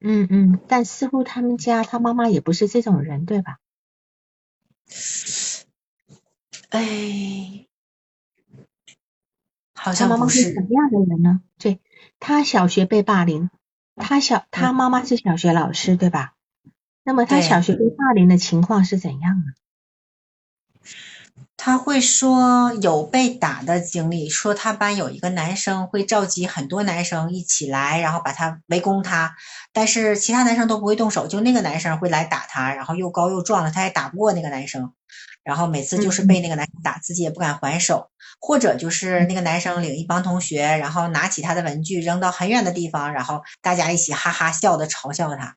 [0.00, 3.58] 嗯嗯，但似乎他们家他妈妈也不是这种人，对吧？
[6.70, 7.68] 哎，
[9.72, 10.52] 好像不是。
[10.52, 11.42] 什么样的人呢？
[11.58, 11.80] 对，
[12.18, 13.48] 他小学被霸凌，
[13.94, 16.34] 他小他妈妈是小学老师，对吧？
[17.04, 19.52] 那么他小学被霸凌的情况是怎样呢？
[21.60, 29.34] 他会说有被打的经历，说他班有一个男生会召集很多男生一起来，然后把他围攻他，
[29.72, 34.92] 但是其他男生都不会动手，就那个男生会来打他，然后又高又壮的，他也打不过那个男生，
[35.42, 38.08] 然后每次就是被那个男生打，自己也不敢还手，
[38.40, 45.56] 或者就是那个男生领一帮同学，然后拿起他的文具扔到很远的地方，然后大家一起哈哈笑的嘲笑他。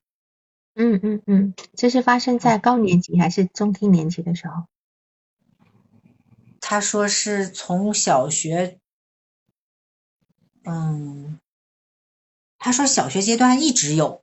[0.74, 4.71] 嗯嗯嗯，这是发生在高年级还是中低年级的时候？
[6.72, 8.80] 他说是从小学，
[10.64, 11.38] 嗯，
[12.58, 14.22] 他说小学阶段一直有，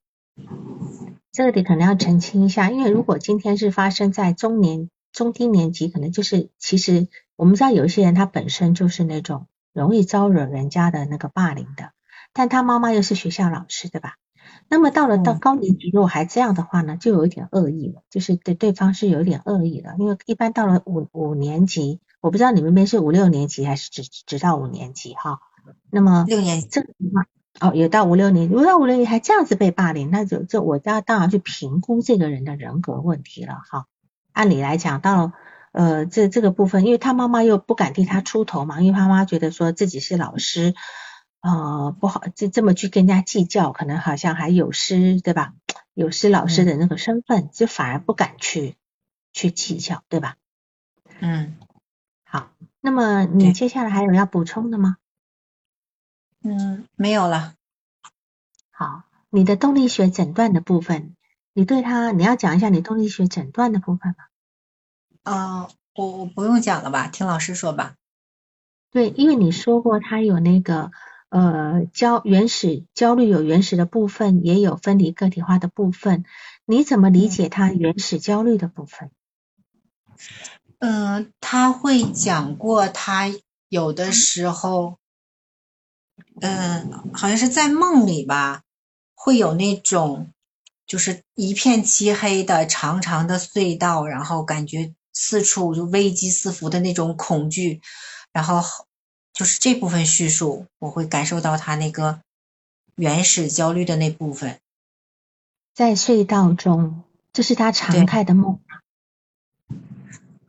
[1.31, 11.93] 这个得可能要澄清一下，因为如果今天是发生在中年、中低年级，可能就是其实我们知道有一些人他本身就是那种容易招惹人家的那个霸凌的，
[12.33, 14.15] 但他妈妈又是学校老师，对吧？
[14.71, 22.01] 那么到了到高年级，如果还这样的话呢，就有一点恶意了，就是对对方是有一点恶意了，因为一般到了五五年级。
[22.21, 25.41] 我不知道你们那边是五六年级还是只只到五年级哈？
[25.91, 27.27] 那么六年这个情况
[27.61, 33.87] 哦，有到五六年，如果到五六年还这样子被霸凌，那就就我要当然去评估这个人的人格问题了哈。
[34.33, 35.33] 按理来讲，到
[35.73, 40.75] 呃这这个部分，因为他妈妈又不敢替他出头嘛，因为他妈觉得说自己是老师，
[41.43, 45.53] 呃不好这这么去跟人家计较，可能好像还有失对吧？
[45.95, 48.77] 有失老师的那个身份，就反而不敢去
[49.33, 50.37] 去计较，对吧？
[51.21, 51.57] 嗯。
[52.89, 54.97] 好，那么你接下来还有要补充的吗？
[56.43, 57.55] 嗯，没有了。
[58.71, 61.15] 好，你的动力学诊断的部分，
[61.53, 64.25] 你对他你要讲一下你动力学诊断的部分吗？
[65.23, 67.97] 啊，我我不用讲了吧，听老师说吧。
[68.91, 70.91] 对，因为你说过他有那个
[71.29, 76.25] 呃焦原始焦虑有原始的部分，也有分离个体化的部分，
[76.65, 79.11] 你怎么理解他原始焦虑的部分？
[80.79, 83.33] 嗯，他会讲过他
[83.69, 84.97] 有的时候，
[86.41, 88.63] 嗯，好像是在梦里吧，
[89.15, 90.33] 会有那种
[90.87, 97.81] 就是一片漆黑的长长的隧道，然后感觉四处就危机四伏的那种恐惧，
[98.33, 98.63] 然后
[99.33, 102.21] 就是这部分叙述，我会感受到他那个
[102.95, 104.61] 原始焦虑的那部分。
[105.75, 108.61] 在隧道中，这是他常态的梦。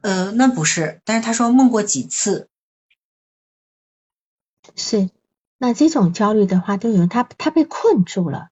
[0.10, 2.50] 呃，那不是，但是他说梦过几次。
[4.76, 5.12] 是，
[5.60, 8.50] 那这种焦虑的话，就有他他被困住了。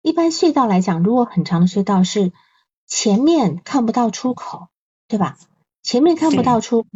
[0.00, 2.32] 一般隧道来讲，如果很长的隧道是
[2.86, 4.68] 前面看不到出口，
[5.06, 5.36] 对吧？
[5.82, 6.88] 前面看不到出口，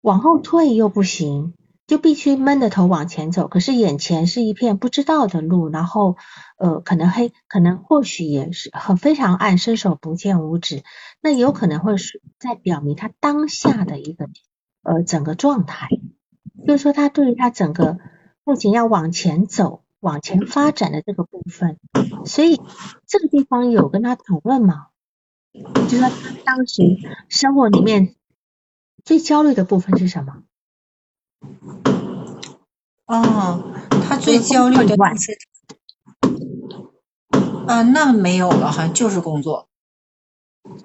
[0.00, 1.54] 往后退又不行。
[1.86, 6.16] 就必须闷着头往前走，可是眼前是一片不知道的路，然后
[6.56, 10.82] 呃可能黑，可能或许也是很非常暗，伸手不见五指，
[11.20, 14.30] 那有可能会是在表明他当下的一个
[14.82, 15.88] 呃整个状态，
[16.66, 17.98] 就是说他对于他整个
[18.44, 21.78] 目前要往前走、往前发展的这个部分，
[22.24, 22.60] 所以
[23.06, 24.86] 这个地方有跟他讨论吗？
[25.52, 26.82] 就说他当时
[27.28, 28.14] 生活里面
[29.04, 30.42] 最焦虑的部分是什么？
[33.06, 33.72] 哦，
[34.08, 35.38] 他最焦虑的是，
[37.66, 39.68] 啊，那没有了，好像就是工作。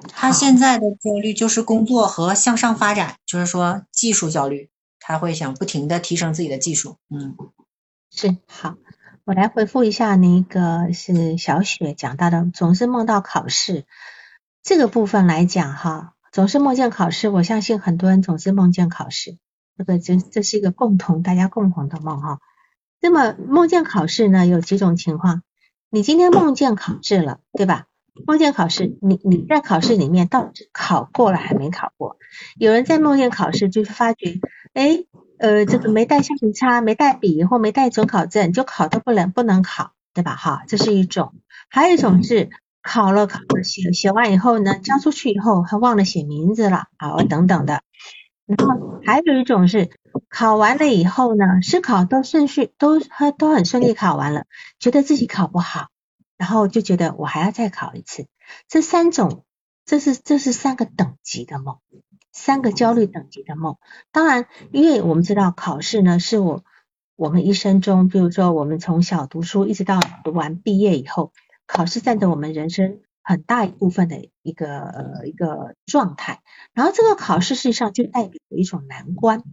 [0.09, 4.69] 他现在的焦虑就是工作和向上发展，就是说技术焦虑，
[4.99, 6.97] 他会想不停的提升自己的技术。
[7.09, 7.37] 嗯，
[8.11, 8.75] 是好，
[9.23, 13.85] 我来回复一下那个是小雪讲到的，总是梦到考试
[14.61, 19.37] 这个部分来讲哈，总是梦见考试，我相信很多人总是梦见考试。
[19.79, 22.39] 这个这这是一个共同大家共同的梦哈。
[22.99, 25.41] 那么梦见考试呢，有几种情况。
[25.89, 27.85] 你今天梦见考试了，对吧？
[28.27, 32.17] 梦见考试，你你在考试里面到底考过了还没考过？
[32.57, 34.41] 有人在梦见考试，就是发觉，
[34.73, 35.05] 哎，
[35.37, 40.35] 呃，这个没带橡皮擦，没带笔或没带准考证，就考都不能不能考，对吧？
[40.35, 41.33] 哈，这是一种。
[41.69, 42.49] 还有一种是
[42.83, 47.81] 考了考写写完以后呢，交出去以后还忘了写名字了，好等等的。
[48.57, 49.91] 然后还有一种是
[50.27, 52.99] 考完了以后呢，试考都顺序都
[53.37, 54.45] 都很顺利，考完了，
[54.79, 55.89] 觉得自己考不好，
[56.35, 58.25] 然后就觉得我还要再考一次。
[58.67, 59.45] 这三种，
[59.85, 61.77] 这是这是三个等级的梦，
[62.31, 63.77] 三个焦虑等级的梦。
[64.11, 66.63] 当然，因为我们知道考试呢，是我
[67.15, 71.33] 我们一生中，比如说我们从小读书一直到读完毕业以后，
[71.67, 73.01] 考试占着我们人生。
[73.21, 76.41] 很大一部分的一个呃一个状态，
[76.73, 79.43] 然后这个考试实际上就代表一种难关，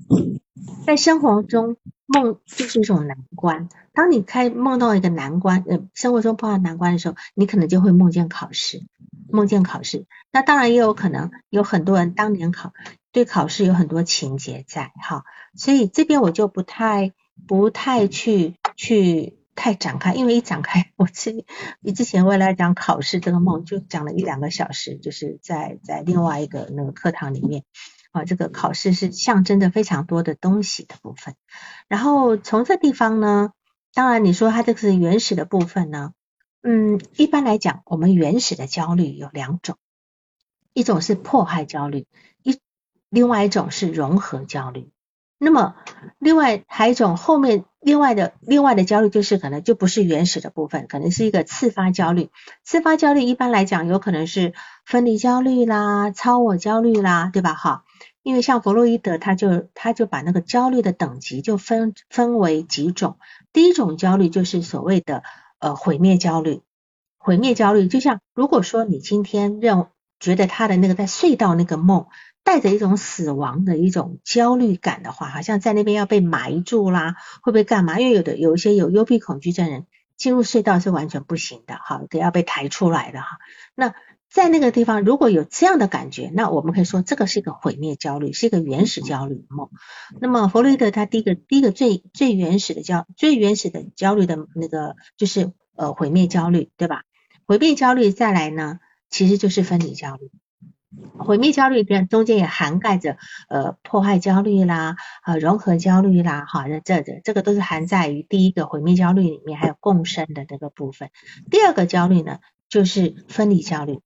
[0.87, 1.77] 在生活中
[2.07, 3.69] 梦就是一种难关。
[3.93, 8.87] 当你开梦到一个难关，呃，生活中碰到难关的时候，你可能就会梦见考试，
[9.31, 10.07] 梦见考试。
[10.33, 12.73] 那当然也有可能有很多人当年考
[13.13, 15.25] 对考试有很多情节在哈，
[15.55, 17.13] 所以这边我就不太
[17.47, 19.39] 不太去去。
[19.57, 21.45] 太展开，因为一展开，我之
[21.81, 27.65] 你之前为了讲考试这个梦，就讲了一两个小时，就是在在另外一个那个课堂里面
[28.13, 31.35] 啊，这个考试是象征着非常多的东西的部分。
[31.89, 33.51] 然后从这地方呢，
[33.95, 36.13] 当然你说它这个是原始的部分呢，
[36.63, 39.77] 嗯，一般来讲，我们原始的焦虑有两种，
[40.75, 42.07] 一种是迫害焦虑，
[42.43, 42.61] 一
[43.09, 44.91] 另外一种是融合焦虑。
[45.39, 45.75] 那么
[46.19, 47.65] 另外还有一种后面。
[47.87, 52.31] 另外的另外的焦虑就是可能就不是原始的部分，可能是一个次发焦虑。
[52.65, 57.55] 次发焦虑一般来讲有可能是分离焦虑啦、超我焦虑啦，对吧？
[57.55, 57.85] 哈，
[58.25, 63.19] 因为像弗洛伊德他就他就把那个焦虑的等级就分分为几种。
[63.53, 65.23] 第一种焦虑就是所谓的
[65.61, 66.63] 呃毁灭焦虑，
[67.19, 69.87] 毁灭焦虑就像如果说你今天认
[70.19, 72.07] 觉得他的那个在隧道那个梦。
[72.47, 77.99] 带着一种死亡的一种焦虑感的话，好像在那边要被埋住啦，会不会干嘛？
[77.99, 83.27] 因为有的有一些有幽闭恐惧症人进入隧道是完全不行的，哈，得要被抬出来的哈。
[83.75, 83.95] 那
[84.31, 89.69] 在那个地方如果有这样的感觉，那我们可以说这个是一个毁灭焦虑，是一个原始焦虑梦。
[90.21, 97.03] 那么弗洛伊德他第一个第一个最最原始的焦最原始的焦虑的那个就是呃毁灭焦虑，对吧？
[97.45, 98.79] 毁灭焦虑再来呢，
[99.11, 100.31] 其实就是分离焦虑。
[101.19, 103.17] 毁灭焦虑边中间也涵盖着
[103.49, 111.11] 呃破坏焦虑啦，呃融合焦虑啦，哈，这这这个都是含在于第一个毁灭焦虑里面，还有共生的这个部分。
[111.51, 114.01] 第二个焦虑呢，就是分离焦虑。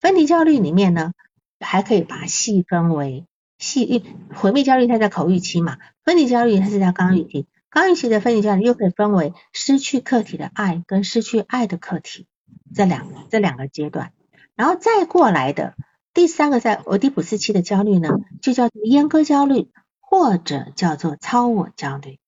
[0.00, 1.12] 分离焦虑里面呢，
[1.58, 3.26] 还可以把细分为
[3.58, 12.26] 细，毁灭焦虑它在口欲期嘛，分离焦虑它是在刚欲期，刚欲期的分离焦虑又可以分为失去客体的爱跟失去爱的客体
[12.74, 14.12] 这两这两个阶段，
[14.54, 15.74] 然后再过来的。
[16.12, 18.10] 第三个在俄狄浦斯期的焦虑呢，
[18.42, 19.70] 就叫做阉割焦虑，
[20.00, 22.18] 或者叫做超我焦虑。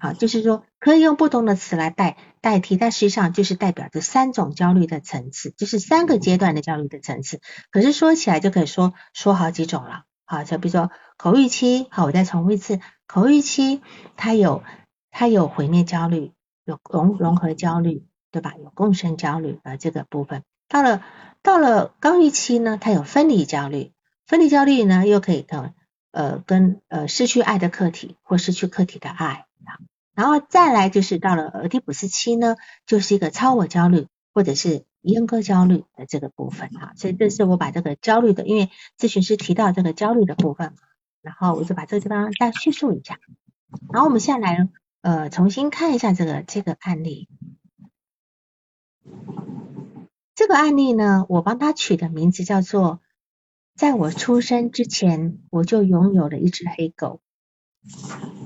[0.00, 7.40] 好，就是说可以用不同的词来代代替，但实际上就是代表着三种焦虑的层次，就是三个阶段的焦虑的层次。
[7.70, 10.04] 可是说起来就可以说说好几种了。
[10.24, 13.80] 好，就比如说口欲期，好，我再重复一次，口欲期
[14.16, 14.62] 它有
[15.10, 16.32] 它有毁灭焦虑，
[16.64, 18.54] 有融融合焦虑，对吧？
[18.62, 20.42] 有共生焦虑啊这个部分。
[20.68, 21.02] 到了
[21.42, 23.92] 到了刚预期呢，它有分离焦虑，
[24.26, 25.74] 分离焦虑呢又可以跟
[26.10, 29.78] 呃跟呃失去爱的客体或失去客体的爱啊，
[30.14, 40.74] 然后再来就是到了俄狄浦斯期呢，就是一个超我焦虑或者是阉割焦虑的这个部分啊，所以这是我把这个焦虑的，因为咨询师提到这个焦虑的部分，
[41.22, 43.18] 然后我就把这个地方再叙述一下，
[43.92, 44.68] 然后我们现在来
[45.00, 47.28] 呃重新看一下这个这个案例。
[50.38, 53.00] 这个案例呢，我帮他取的名字叫做
[53.74, 57.20] “在我出生之前，我就拥有了一只黑狗”。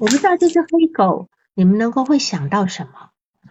[0.00, 3.10] 我不知道这只黑狗你们能够会想到什么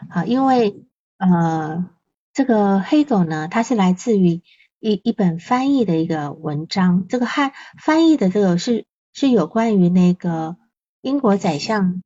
[0.10, 0.26] 啊？
[0.26, 0.84] 因为
[1.18, 1.88] 呃，
[2.34, 4.42] 这个黑狗呢，它是来自于
[4.80, 7.06] 一一本翻译的一个文章。
[7.08, 10.58] 这个汉翻译的这个是是有关于那个
[11.02, 12.02] 英国宰相，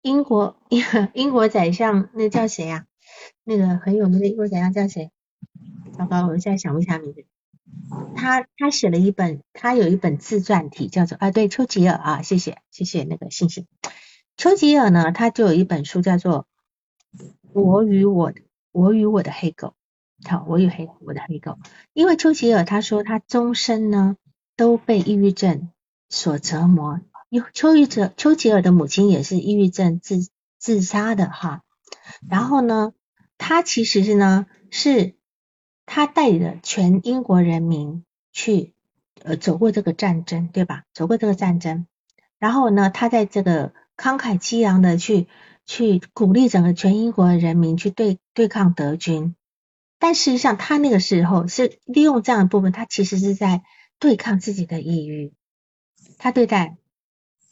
[0.00, 2.86] 英国英 英国宰相那叫谁呀？
[3.42, 5.10] 那个很有名的英国宰相叫谁？
[5.96, 7.24] 糟糕，我现在想不起来名字。
[8.16, 13.66] 他他写了一本，他有一本自传体，叫做啊，对，丘吉尔啊，谢谢谢谢那个信息。
[14.36, 16.46] 丘吉尔呢，他就有一本书叫做
[17.52, 18.32] 《我与我
[18.72, 19.74] 我与我的黑狗》。
[20.28, 21.58] 好，我与黑我的黑狗。
[21.92, 24.16] 因为丘吉尔他说他终身呢
[24.56, 25.70] 都被抑郁症
[26.08, 27.00] 所折磨。
[27.28, 30.28] 有丘吉尔丘吉尔的母亲也是抑郁症自
[30.58, 31.62] 自杀的哈。
[32.28, 32.92] 然后呢，
[33.38, 35.14] 他其实是呢是。
[35.94, 38.02] 他带领着全英国人民
[38.32, 38.72] 去
[39.22, 40.84] 呃走过这个战争，对吧？
[40.94, 41.86] 走过这个战争，
[42.38, 45.28] 然后呢，他在这个慷慨激昂的去
[45.66, 49.36] 去鼓励整个全英国人民去对对抗德军。
[49.98, 53.62] 但事实上，他那个时候是利用这样的部分，他其实是在
[53.98, 55.34] 对抗自己的抑郁。
[56.16, 56.78] 他对待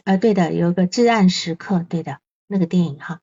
[0.05, 3.21] 呃对的，有一个至暗时刻，对的那个电影哈。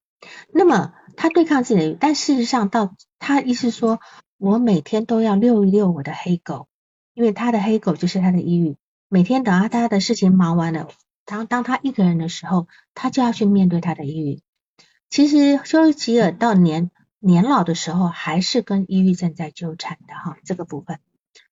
[0.53, 3.99] 那么他对抗自己的，但事实上到他意思说。
[4.37, 6.67] 我每天都要遛一遛我的黑狗，
[7.15, 8.75] 因为他的黑狗就是他的抑郁。
[9.09, 10.89] 每天等到他的事情忙完了，
[11.25, 14.41] 当当他一个人的时候，他就要去面对他的抑郁。
[15.09, 20.99] 其实丘吉尔到年年老的时候，还是跟抑郁症在纠缠的哈，这个部分。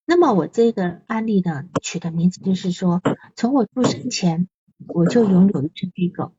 [0.05, 3.01] 那么我这个案例呢，取的名字就是说，
[3.35, 4.47] 从我出生前
[4.87, 6.33] 我就拥有一只黑狗，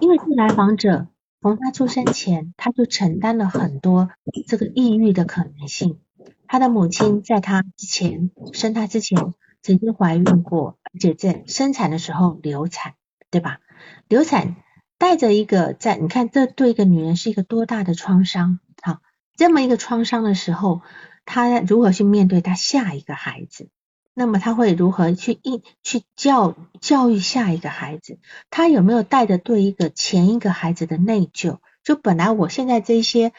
[0.00, 1.06] 因为是来访者。
[1.44, 4.08] 从他出生前，他就承担了很多
[4.48, 5.98] 这个抑郁的可能性。
[6.46, 12.94] 他的母亲在他之前生他之前曾经怀孕过，而且在生产的时候流产，
[13.30, 13.60] 对吧？
[14.08, 14.56] 流产
[14.96, 18.58] 带着一个在，你看这对一个女人是一个多大的创伤？
[18.80, 19.02] 好，
[19.36, 20.80] 这么一个创伤的时候，
[21.26, 23.68] 她如何去面对她下一个孩子？
[24.14, 28.18] 那么他会如何去应去教教育下一个孩子？
[28.48, 31.58] 他有没有带着对一个前一个孩子的内疚？
[31.82, 33.32] 就本来我现在这些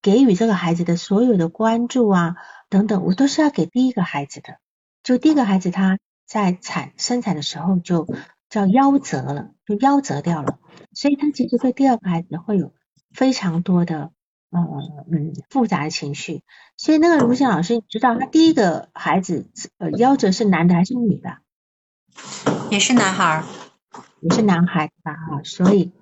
[0.00, 2.36] 给予这个孩子的所有的关注啊
[2.70, 4.58] 等等，我都是要给第一个孩子的。
[5.02, 8.06] 就第一个孩子他在产生产的时候就
[8.48, 10.60] 叫夭折了，就夭折掉了，
[10.92, 12.72] 所以他其实对第二个孩子会有
[13.12, 14.12] 非常多的。
[14.52, 14.60] 呃
[15.10, 16.42] 嗯，复杂的情绪，
[16.76, 21.38] 所以那个卢茜老师，你知道他第一个孩子呃夭折是男的还是女的？
[22.70, 23.44] 也是男孩，
[24.20, 25.92] 也是男孩吧哈，所以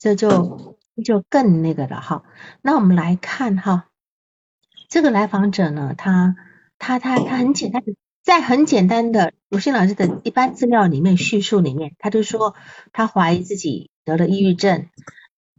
[0.00, 2.24] 这就就更那个了哈。
[2.60, 3.86] 那我们来看哈，
[4.88, 6.34] 这个来访者呢，他
[6.78, 12.56] 他他他很简单的，在很简单的卢茜老师的一般资料里面叙述里面，他就说
[12.92, 14.88] 他怀疑自己得了抑郁症。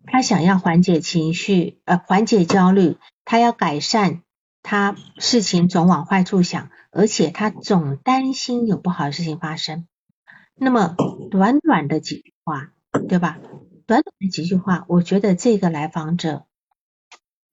[0.05, 4.21] 他想要缓解情绪，呃，缓解焦虑，他要改善，
[4.61, 9.87] 他事情总往坏处想，而且他总担心有不好的事情发生。
[10.55, 10.95] 那么
[11.31, 12.71] 短短的几句话，
[13.07, 13.39] 对吧？
[13.87, 16.45] 短短的几句话，我觉得这个来访者，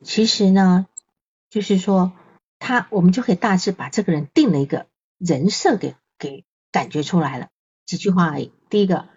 [0.05, 0.87] 其实呢，
[1.49, 2.13] 就是说
[2.59, 4.87] 他，我们就可以大致把这个人定了一个
[5.19, 7.49] 人设给给感觉出来了。
[7.87, 8.53] 几句话而已。
[8.69, 9.09] 第一个。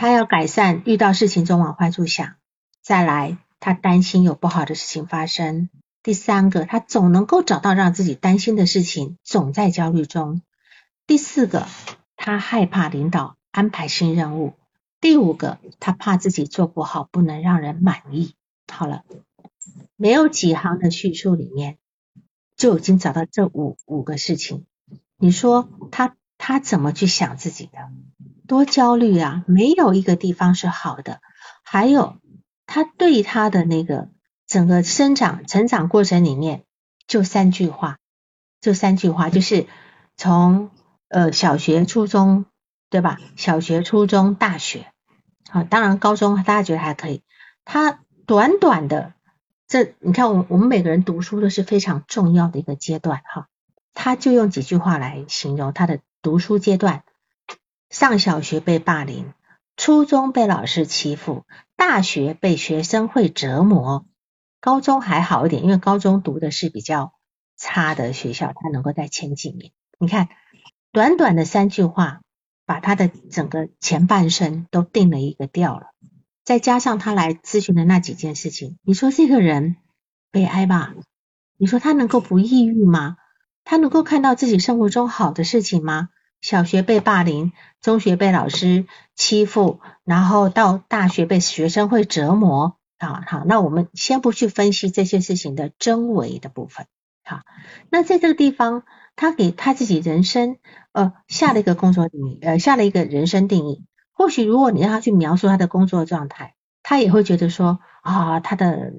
[0.00, 2.36] 他要改善，遇到事情总往坏处想。
[2.80, 5.70] 再来，他担心有不好的事情发生。
[6.04, 10.40] 第三个，他总能够找到让自己担心的事情，总在焦虑中。
[11.08, 11.66] 第四个，
[12.14, 14.54] 他害怕领导安排新任务。
[15.00, 18.36] 第五个，他怕自己做不好，不能让人满意。
[18.72, 19.02] 好了，
[19.96, 21.76] 没有几行的叙述里面，
[22.56, 24.64] 就已经找到这五五个事情。
[25.16, 27.90] 你说他他怎么去想自己的？
[28.48, 31.20] 多焦虑啊，没有一个地方是好的。
[31.62, 32.16] 还有
[32.66, 34.08] 他对他的那个
[34.46, 36.64] 整个生长成长过程里面，
[37.06, 37.98] 就三句话，
[38.60, 39.66] 就三句话，就是
[40.16, 40.70] 从
[41.08, 42.46] 呃小学、初中，
[42.90, 43.18] 对吧？
[43.36, 44.86] 小学、初中、大学，
[45.50, 47.22] 好，当然高中大家觉得还可以。
[47.66, 49.12] 他短短的
[49.66, 53.46] 这，你看我我们每个人读书都是非常重要的一个阶段哈。
[53.92, 57.04] 他就用几句话来形容他的读书阶段：
[57.90, 59.32] 上小学被霸凌。
[59.76, 61.44] 初中被老师欺负，
[61.76, 64.06] 大学被学生会折磨，
[64.60, 67.12] 高中还好一点，因为高中读的是比较
[67.56, 69.70] 差的学校，他能够在前几年。
[70.00, 70.28] 你看，
[70.90, 72.22] 短短的三句话，
[72.66, 75.92] 把他的整个前半生都定了一个调了。
[76.44, 79.76] 再加上他来咨询的那几件事情，你说这个人
[80.32, 80.94] 悲哀吧？
[81.56, 83.16] 你说他能够不抑郁吗？
[83.62, 86.08] 他能够看到自己生活中好的事情吗？
[86.40, 92.76] 小学被霸凌，中学被老师欺负，然后到大学被学生会折磨。
[92.98, 96.86] 啊好，那我们先不去分析这些事情的真伪的部分。
[97.24, 97.42] 好，
[97.90, 98.82] 那在这个地方，
[99.14, 100.56] 他给他自己人生
[100.90, 103.84] 呃下了一个工作定，呃下了一个人生定义。
[104.12, 108.92] 或许如果你让他去描述他的工作状态，他也会觉得说啊，他的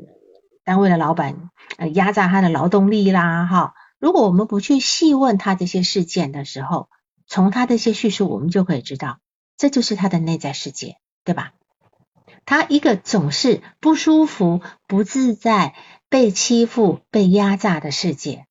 [0.64, 3.74] 单位的老板呃压榨他的劳动力啦，哈。
[4.00, 6.88] 如果我们不去细问他这些事件的时候，
[7.30, 9.20] 从他的一些叙述，我们就可以知道，
[9.56, 11.54] 这就是他的内在世界，对吧？
[12.44, 15.76] 他一个总是不舒服、不自在、
[16.10, 18.48] 被欺负、被压榨的世界。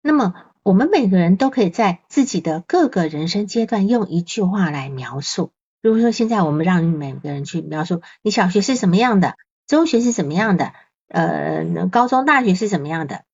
[0.00, 5.50] 那么，我们每个人都可以在自己的各个人生阶段用一句话来描述。
[5.82, 9.34] 比如说，现在我们让每个人去描述你小学是什么样的，
[9.66, 10.72] 中学是怎么样的，
[11.08, 13.24] 呃，高中、大学是怎么样的，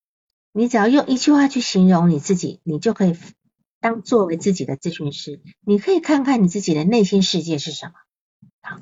[0.52, 3.14] 你只要用一句话去形容你自己，你就可以。
[3.80, 7.92] 当作为自己的咨询师，你可以看看你自己的内心世界是什么。
[8.62, 8.76] 好，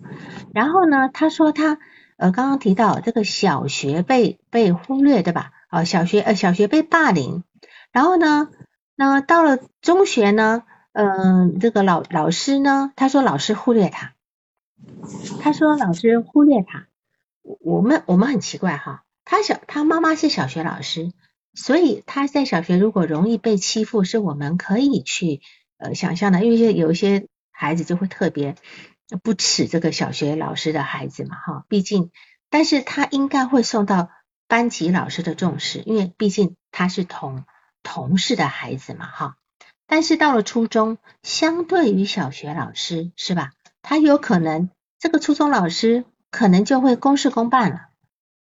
[0.53, 1.79] 然后呢，他说他
[2.17, 5.53] 呃刚刚提到这个小学被被忽略，对吧？
[5.71, 7.45] 哦，小学呃小学被霸凌，
[7.93, 8.51] 然后呢，
[8.97, 14.15] 那到了中学呢，嗯，这个老老师呢，他说老师忽略他，
[15.41, 16.89] 他说老师忽略他，
[17.43, 21.13] 我们我们很奇怪哈，他小他妈妈是小学老师。
[21.55, 25.41] 所以他在小学如果容易被欺负，是我们可以去
[25.79, 28.55] 呃想象的，因为有一些孩子就会特别
[29.23, 32.11] 不耻这个小学老师的孩子嘛，哈，毕竟，
[32.51, 34.11] 但是他应该会受到
[34.47, 37.45] 班级老师的重视，因为毕竟他是同
[37.83, 39.37] 同事的孩子嘛，哈。
[39.87, 47.89] 但是到了初中，相对于小学老师是吧，他有可能这个初中老师可能就会公事公办了，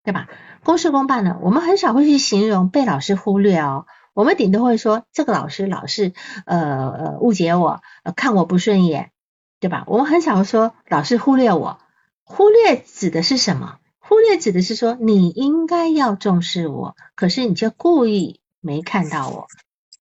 [0.03, 0.27] 对吧？
[0.65, 3.85] 公事公办呢，我们很少会去形容被老师忽略哦，
[4.15, 6.11] 我们顶多会说这个老师老是
[6.45, 7.81] 呃呃误解我，
[8.15, 9.11] 看我不顺眼，
[9.59, 9.83] 对吧？
[9.85, 11.79] 我们很少说老师忽略我，
[12.23, 13.77] 忽略指的是什么？
[13.99, 19.47] 忽略指的是说你应该要重视我，可是你就故意没看到我，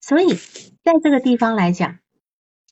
[0.01, 0.35] 所以
[0.83, 1.99] 在这个地方来讲，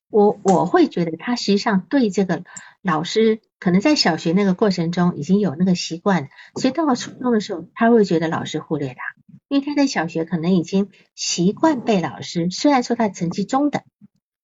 [0.09, 2.43] 我我会觉得他实际上对这个
[2.83, 3.41] 老师。
[3.63, 8.97] 可能在小学那个过程中已经有那个习惯，所以到了初中的时候，他会觉得老师忽略他，
[9.47, 13.83] 因为他在小学可能已经习惯被老师，虽然说他成绩中等，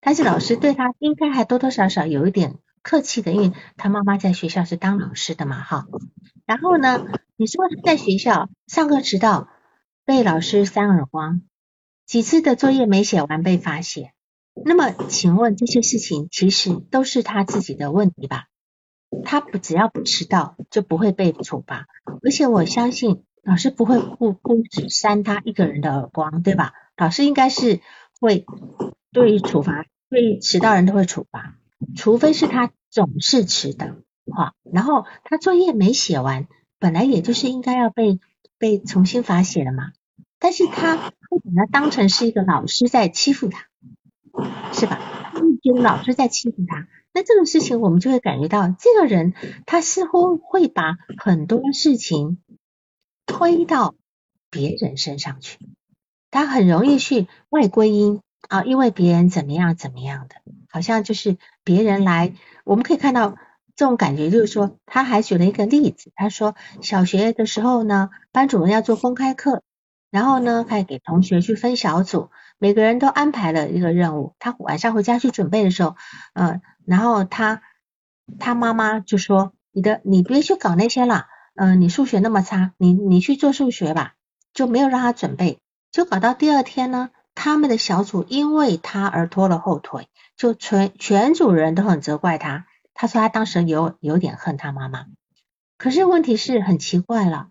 [0.00, 5.88] 但是老师对他应该还多多少少有一点客气的，因为他妈妈在学校是当老师的嘛，哈。
[6.46, 9.48] 然后呢，你说他在学校上课迟到，
[10.04, 11.42] 被老师扇耳光，
[12.06, 14.12] 几次的作业没写完被罚写，
[14.64, 18.46] 那么请问这些事情其实都是他自己的问题吧？
[19.24, 21.86] 他不只要不迟到就不会被处罚，
[22.22, 26.72] 而且我相信老师不会不不只扇他一个人的耳光，对吧？
[26.96, 27.80] 老师应该是
[28.20, 28.44] 会
[29.12, 31.56] 对于处罚对迟到人都会处罚，
[31.96, 33.86] 除非是他总是迟到，
[34.34, 36.46] 好，然后他作业没写完，
[36.78, 38.20] 本来也就是应该要被
[38.58, 39.92] 被重新罚写了嘛，
[40.38, 43.66] 但是他会把他当成是一个老师在欺负他，
[44.72, 44.98] 是吧？
[45.62, 46.86] 觉得老师在欺负他。
[47.12, 49.34] 那这种事情，我们就会感觉到，这个人
[49.66, 52.38] 他似乎会把很多事情
[53.26, 53.94] 推到
[54.50, 55.58] 别人身上去，
[56.30, 60.36] 他很容易去外归因啊，因为别人怎么样怎么样的，
[60.70, 62.34] 好像就是别人来。
[62.64, 63.36] 我们可以看到
[63.74, 69.62] 这种感觉，就是说，他还举了一个例子，他说小学的时候呢，班主任要做公开课，
[70.10, 75.96] 然后呢，还给同学去分小组，每个人都安排了一个任务，他晚上回家去准备的时候，
[76.34, 76.60] 呃。
[76.84, 77.60] 然后他
[78.38, 84.14] 他妈妈就说：“你的你别去搞那些了，嗯，你数学那么差，你你去做数学吧。”
[84.54, 85.60] 就没有让他准备，
[85.92, 92.66] 就搞到第二天呢，他们的小组因为他而拖了后腿，就全全组人都很责怪他。
[92.94, 95.06] 他说他当时有有点恨他妈妈，
[95.76, 97.50] 可是问题是很奇怪了，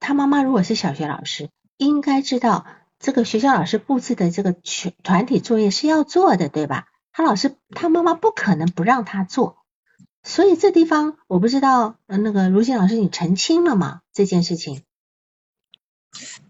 [0.00, 2.64] 他妈妈如果是小学老师，应该知道
[3.04, 6.86] 这个学校老师布置的这个全团体作业是要做的，对吧？
[7.12, 9.58] 他老师他妈妈不可能不让他做，
[10.22, 14.00] 所以这地方我不知道，那个如新老师你澄清了吗？
[14.14, 14.84] 这件事情？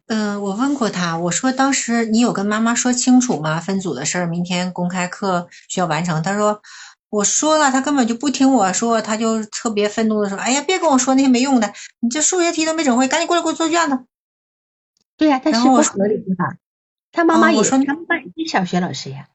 [0.06, 3.58] 嗯，我问过他，我说当时你有跟妈妈说清楚吗？
[3.58, 6.22] 分组的事儿，明天公开课需要完成。
[6.22, 6.62] 他说
[7.10, 14.04] 我说了，他根本就不听我说，他就特别愤怒的说：“哎呀，别跟我说那些没用的，你这数学题都没整会，赶紧过来给我做卷子。”
[15.16, 16.56] 对呀，但是不合理对吧？
[17.12, 19.28] 他妈妈也说他妈妈也是小学老师呀。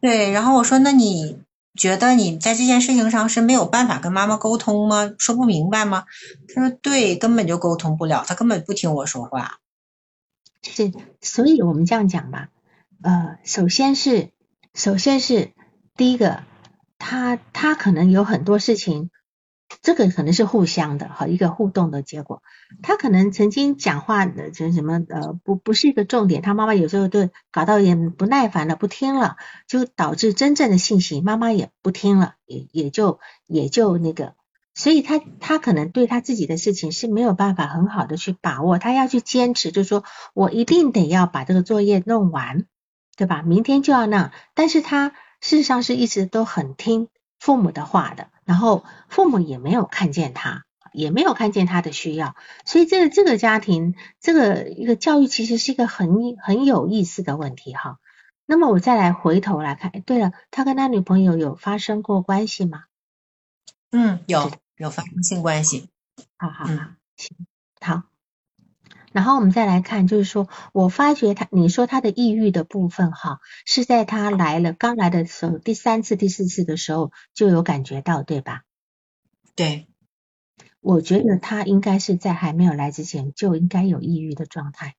[0.00, 1.44] 对，然后我说那你。
[1.78, 5.12] 觉得你在这件事情上是没有办法跟妈妈沟通吗？
[5.18, 6.06] 说不明白吗？
[6.48, 9.58] 他说对，根本就沟通不了，他根本不听我说话。
[10.62, 12.48] 是，所以我们这样讲吧，
[13.02, 14.30] 呃，首先是，
[14.72, 15.52] 首先是
[15.98, 16.44] 第一个，
[16.96, 19.10] 他他可能有很多事情。
[19.82, 22.42] 这个可能是互相的哈，一个互动的结果。
[22.82, 29.36] 他可能曾经讲话的就是什么呃不不是一个重点，他妈妈有时候都搞到也不耐烦了，不听了，
[29.66, 34.34] 就导致真正的信息妈妈也不听了，也也就也就那个，
[34.74, 40.04] 所以他他可能对他自己的事情是没有办法很好的去把握，他要去坚持，就是说
[40.34, 42.66] 我一定得要把这个作业弄完，
[43.16, 43.42] 对吧？
[43.42, 45.10] 明天就要那，但是他
[45.40, 47.08] 事实上是一直都很听
[47.38, 48.28] 父母的话的。
[48.46, 57.98] 然后父母也没有看见他，也没有看见他的需要，所以这个这个家庭，这个一个教育其实是一个很很有意思的问题哈。
[58.46, 62.84] 那么我再来回头来看，对了，他跟他女朋友有发生过关系吗？
[63.90, 65.90] 嗯，有有发生性关系。
[66.38, 66.72] 好好好，
[67.16, 67.36] 行，
[67.80, 68.15] 好。
[69.16, 78.64] 然后我们再来看，就是说我发觉他，你说他的抑郁的部分哈，是在他来了刚来的时候，第三次、第四次的时候就有感觉到，对吧？
[79.54, 79.88] 对，
[80.82, 84.96] 我觉得他应该是在还没有来之前就应该有抑郁的状态，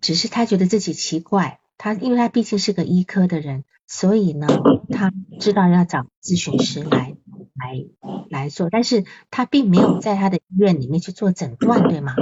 [0.00, 4.46] 只是他觉得自己奇怪，他因为他毕竟是个医科的人，所以呢，
[4.88, 7.14] 他知道要找咨询师来
[7.54, 7.84] 来
[8.30, 12.14] 来做，但是他并没有在他的医院里面去做诊断，对吗？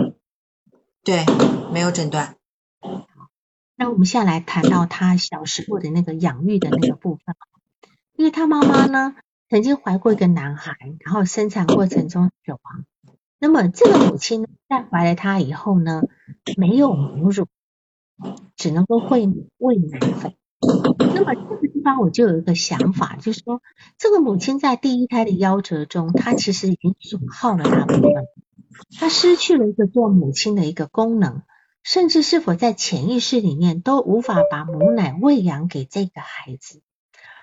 [1.06, 1.24] 对，
[1.72, 2.34] 没有诊断。
[2.80, 3.06] 好，
[3.76, 7.36] 那我们现在来谈到他小时候的那个养育的那个部分。
[8.16, 9.14] 因为他妈妈呢，
[9.48, 12.84] 曾经怀过一个男孩，然后生产过程中死亡。
[13.38, 16.02] 那么这个母亲在怀了他以后呢，
[16.56, 17.46] 没有母乳，
[18.56, 19.28] 只能够喂
[19.58, 20.34] 喂奶粉。
[20.58, 23.62] 那么这个地方我就有一个想法，就是说，
[23.96, 28.10] 这个母亲在第一胎的夭折中，她其实已经损耗了大部分。
[28.98, 31.42] 他失去了一个做母亲的一个功能，
[31.82, 36.82] 甚至是否在潜意识里面都无法把母奶喂养给这个孩子，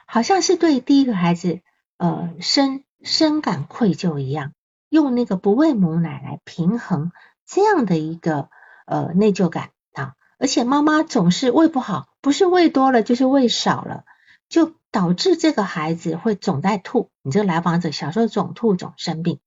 [0.05, 1.61] 好像是对第一个孩子
[1.97, 4.53] 呃深深感愧疚一样，
[4.89, 7.11] 用那个不喂母奶来平衡
[7.45, 8.49] 这样的一个
[8.85, 14.05] 呃内疚感啊，而且妈妈总是喂不好，不是喂多了就是喂少了，
[14.49, 17.09] 就导致这个孩子会总在吐。
[17.21, 19.39] 你这个来访者小时候总吐总生病。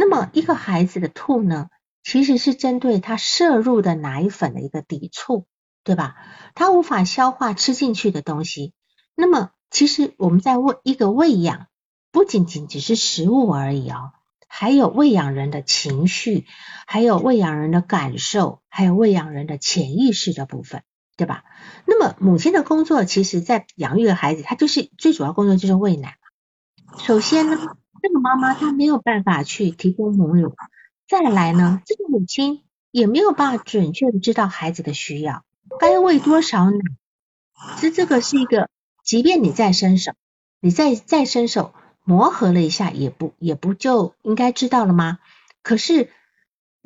[0.00, 1.68] 那么一个孩子的吐呢，
[2.02, 5.44] 其实是针对他摄入的奶粉的一个抵触，
[5.84, 6.16] 对吧？
[6.54, 8.72] 他无法消化吃进去的东西。
[9.14, 11.66] 那么其实我们在喂一个喂养，
[12.12, 14.12] 不仅仅只是食物而已哦，
[14.48, 16.46] 还有喂养人的情绪，
[16.86, 20.82] 还有喂养人的感受，还有喂养人的潜意识的部分，
[21.18, 21.44] 对吧？
[21.84, 26.16] 那么母亲的工作，其实在养育孩子，他就是最主要工作就是喂奶。
[26.96, 27.76] 首先呢。
[28.02, 30.54] 这个妈妈她没有办法去提供母乳，
[31.06, 35.44] 再来呢，这个母亲也没有办法准确的知道孩子的需要，
[35.78, 36.78] 该喂多少奶，
[37.76, 38.68] 其实这个是一个，
[39.04, 40.12] 即便你再伸手，
[40.60, 41.74] 你再再伸手
[42.04, 45.18] 磨合了一下，也不也不就应该知道了吗？
[45.62, 46.10] 可是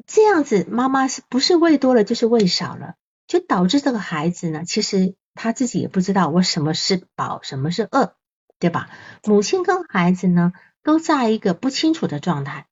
[0.06, 2.94] 这样子，妈妈是不是喂多了就是喂少了，
[3.26, 8.14] 就导致这个孩子呢，其实他自己也不知道我什么是饱，什么是饿，
[8.58, 8.90] 对吧？
[9.24, 10.52] 母亲跟孩子呢？
[10.84, 12.66] 都在一个不清楚的状态，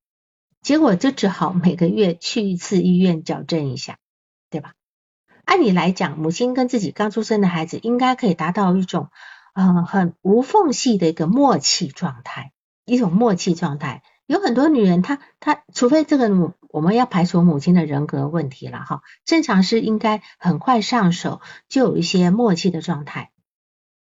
[0.60, 3.98] 结果就只好每个月去一次医院矫正一下，
[4.50, 4.74] 对吧？
[5.44, 9.08] 按理来讲，母亲跟自己刚出生的孩子应该可以达到一种
[9.54, 12.52] 嗯很无缝隙的一个默契状态，
[12.84, 14.02] 一种默契状态。
[14.26, 23.30] 有很多女人，她她除非这个母我们要排除母亲的人格问题了哈，正常是应该很快上手就有一些默契的状态。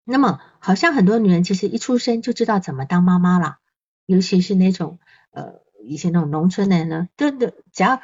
[0.03, 3.59] 那么好像很多女人其实一出生就知道怎么当妈妈了。
[4.05, 4.99] 尤其是那种
[5.31, 8.01] 呃一些那种农村人呢，都都只要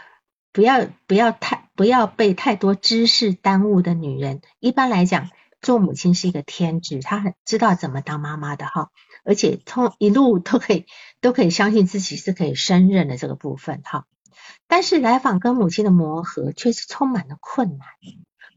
[0.51, 4.41] 不要不要太不要被太多知识耽误的女人。
[4.59, 5.29] 一般来讲，
[5.61, 8.89] 做母亲是一个天职，她很知道怎么当妈妈的哈，
[9.23, 10.85] 而且通一路都可以
[11.21, 14.05] 都可以相信自己是可以胜任的这个部分哈。
[14.67, 17.87] 但是来访跟母亲的磨合却是充满了困难。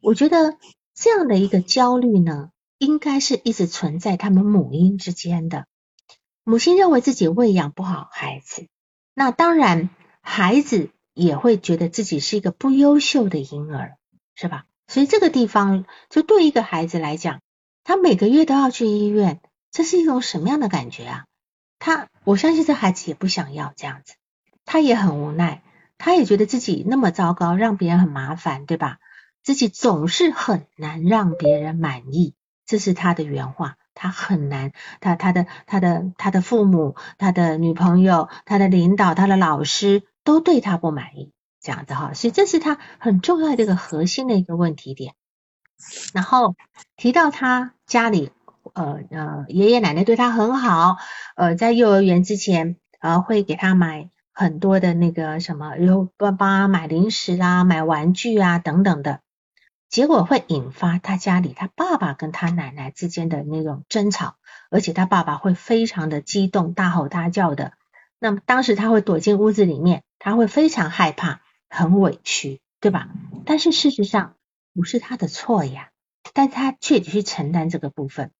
[0.01, 0.57] 我觉得
[0.95, 5.67] 这样的一个焦虑呢，应该是一直存在他们母婴之间的。
[6.45, 8.67] 母亲认为自己喂养不好孩子，
[9.15, 9.91] 那当然
[10.21, 13.97] 孩子也会觉得自己是一个不优秀的婴儿，
[14.35, 14.67] 是吧？
[14.89, 17.41] 所以这个地方就对一个孩子来讲，
[17.85, 19.41] 他每个月都要去医院，
[19.71, 21.25] 这是一种什么样的感觉啊？
[21.79, 24.15] 他我相信这孩子也不想要这样子，
[24.65, 25.63] 他也很无奈，
[25.97, 28.99] 他也觉得自己那么糟糕，让别人很麻烦，对吧？
[29.45, 32.35] 自己总是很难让别人满意，
[32.67, 33.77] 这是他的原话。
[33.95, 45.15] 他很难，他他的他的他的父母、他的女朋友、他的领导、他的老师都对他不满意，这样子哈，所以这是他很重要的一个核心的一个问题点。
[46.15, 46.55] 然后
[46.97, 48.31] 提到他家里，
[48.73, 50.97] 呃呃，爷爷奶奶对他很好，
[51.35, 59.21] 呃，在幼儿园之前，呃，会给他买很多的那个什么，然后帮帮他买零食啊、买玩具啊等等的。
[59.93, 64.37] 结果会引发他家里他爸爸跟他奶奶之间的那种争吵，
[64.71, 67.75] 而且他爸爸会非常的激动，大吼大叫的。
[68.19, 73.11] 那么当时他会躲进屋子里面，他会非常害怕，很委屈，对吧？
[73.45, 74.35] 但是事实上
[74.73, 75.91] 不是他的错呀，
[76.33, 78.31] 但他却得去承担这个部分。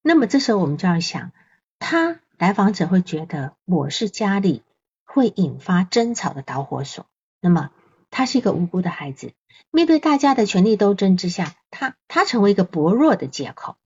[0.00, 1.32] 那么这时候我们就要想，
[1.78, 4.62] 他来访者会觉得我是家里
[5.04, 7.04] 会引发争吵的导火索，
[7.42, 7.68] 那么
[8.10, 9.34] 他是一个无辜的孩子。
[9.70, 13.76] 面对大家的权力斗争之下，他他成为一个薄弱的借口，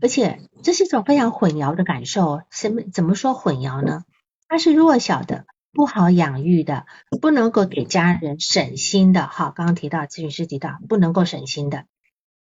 [0.00, 2.42] 而且这是一种非常混淆的感受。
[2.50, 4.04] 什么怎么说混淆呢？
[4.48, 6.86] 他是弱小的，不好养育的，
[7.20, 9.26] 不能够给家人省心的。
[9.26, 11.86] 哈，刚刚提到咨询师提到不能够省心的，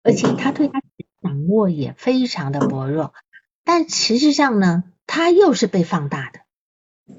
[0.03, 0.81] 而且他对他
[1.21, 3.13] 掌握也非常的薄弱。
[3.63, 6.41] 但实际上呢，他又是被放大的，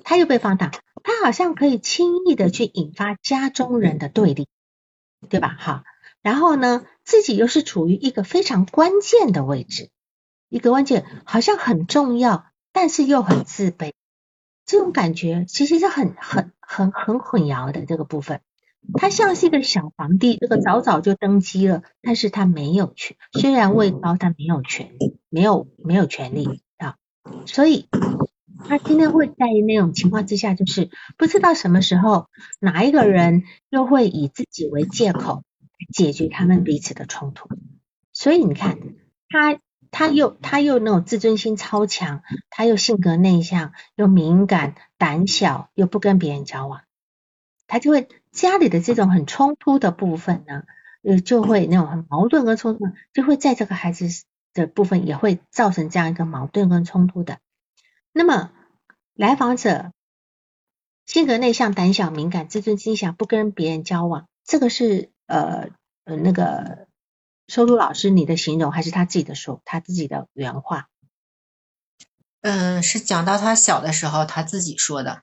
[0.05, 0.71] 他又被放大，
[1.03, 4.49] 他好像可以轻易的去引发家中人的对立。
[5.29, 5.57] 对吧？
[5.59, 5.85] 哈，
[6.21, 9.91] 然后呢，自己又是处于一个非常关键的位置，
[10.49, 13.93] 一个关键好像很重要，但是又很自卑，
[14.67, 18.41] 这种感觉其实是很很很很混淆的这个部分。
[18.95, 24.93] 他像是一个小皇帝，这个早早就登基了，但是他没有权，虽然位高，但没有权，
[25.29, 26.97] 没有没有权利啊，
[27.47, 27.89] 所以。
[28.69, 35.45] 他今天会在那种情况之下，就是不知道什么时候哪一个人又会以自己为借口
[35.93, 37.49] 解决他们彼此的冲突。
[38.13, 38.79] 所以你看，
[39.29, 39.59] 他
[39.91, 46.81] 他又他又那种自尊心超强，他又性格内向，又敏感、胆小，又不跟别人交往，
[47.67, 50.63] 他就会家里的这种很冲突的部分呢，
[51.03, 54.07] 呃，就会那种很矛盾跟冲突，就会在这个孩子
[54.55, 57.39] 的部分也会造成这样一个矛盾跟冲突的。
[58.15, 58.53] 那么，
[59.15, 59.93] 来访者
[61.07, 65.71] 性格内向、胆小、敏感、自尊心强，不跟别人交往，这个是呃
[66.05, 66.89] 呃那个
[67.49, 70.89] 收录老师你的形容，还是他自己的说他自己的原话？
[72.43, 75.23] 嗯，是讲到他小的时候他自己说的，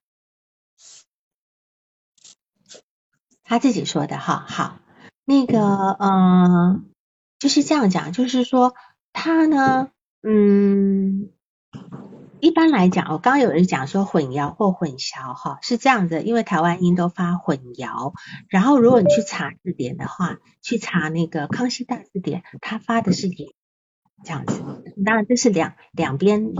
[3.43, 4.45] 他自己说的哈。
[4.47, 4.79] 好，
[5.25, 5.61] 那个
[5.99, 6.89] 嗯，
[7.37, 8.73] 就是这样讲，就是说
[9.13, 9.91] 他呢，
[10.23, 11.31] 嗯。
[12.41, 18.13] 一般来讲，我刚刚有人讲说混淆或混淆，哈，是这样的，因为台湾音都发混淆。
[18.47, 23.53] 然后如果你去查字典的话，去查那个康熙大字典，它发的是也
[24.23, 24.61] 这样子。
[25.05, 26.53] 当然这是两两边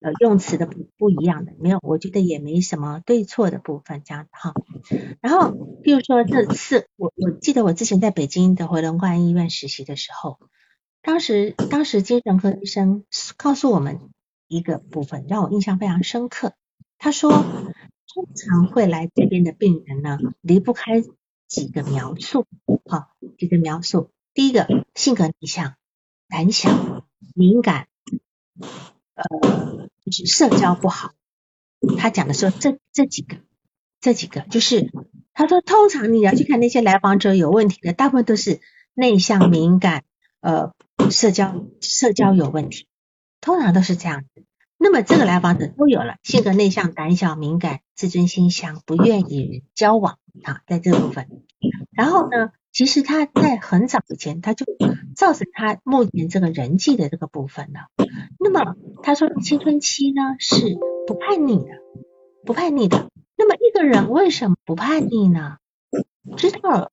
[0.00, 4.54] 呃用词的不不一样的，没有，我觉得也没什么对错的部分这样哈。
[5.20, 10.38] 然后比如说这次我我记得我之前在北京的回龙观医院实习的时候，
[11.02, 13.04] 当时当时精神科医生
[13.36, 14.00] 告诉我们。
[14.48, 16.54] 一个部分让我印象非常深刻。
[16.98, 21.02] 他说，通常会来这边的病人呢，离不开
[21.46, 22.46] 几个描述，
[22.88, 24.10] 好，几个描述。
[24.32, 25.74] 第一个，性格内向、
[26.28, 27.88] 胆小、敏感，
[29.14, 31.12] 呃，就是社交不好。
[31.98, 33.36] 他讲的说，这这几个，
[34.00, 34.90] 这几个，就是
[35.34, 38.60] 他说，通常你要去看那些来访者有问题的，大部分都是
[38.94, 40.04] 内向、敏感，
[40.40, 40.74] 呃，
[41.10, 42.86] 社交社交有问题。
[43.46, 44.44] 通常都是这样子，
[44.76, 51.28] 那么这个来访者都有了性格内向、胆小、敏感、自尊心强、不愿与人交往啊，在这部分。
[51.92, 54.66] 然后呢，其实他在很早以前他就
[55.14, 57.86] 造成他目前这个人际的这个部分了。
[58.40, 58.74] 那么
[59.04, 60.76] 他说青春期呢是
[61.06, 61.70] 不叛逆的，
[62.44, 63.10] 不叛逆的。
[63.36, 65.58] 那么一个人为什么不叛逆呢？
[66.36, 66.90] 知道了。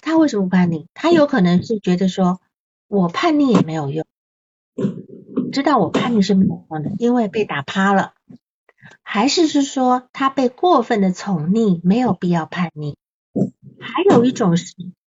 [0.00, 0.86] 他为什么不叛逆？
[0.94, 2.40] 他有可能是觉得说，
[2.86, 4.06] 我叛逆也没有用，
[5.50, 8.14] 知道我叛逆是没有用的，因为被打趴了。
[9.02, 12.96] 还是是说他被过分的宠溺，没有必要叛逆。
[13.80, 14.74] 还有一种是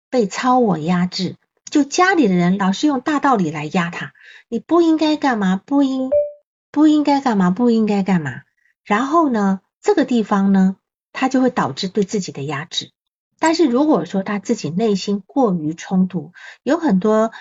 [0.09, 1.35] 被超我压制，
[1.69, 4.13] 就家里的人老是用大道理来压他，
[4.47, 6.09] 你不应该干嘛，不应
[6.71, 8.41] 不应该干嘛，不应该干嘛。
[8.83, 10.77] 然后呢，这个地方呢，
[11.11, 12.91] 他就会导致对自己的压制。
[13.39, 16.31] 但是如果说他自己内心过于冲突，
[16.63, 17.31] 有很多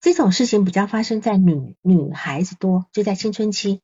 [0.00, 3.82] 这种事情比较发生在女女孩子多，就在青春期。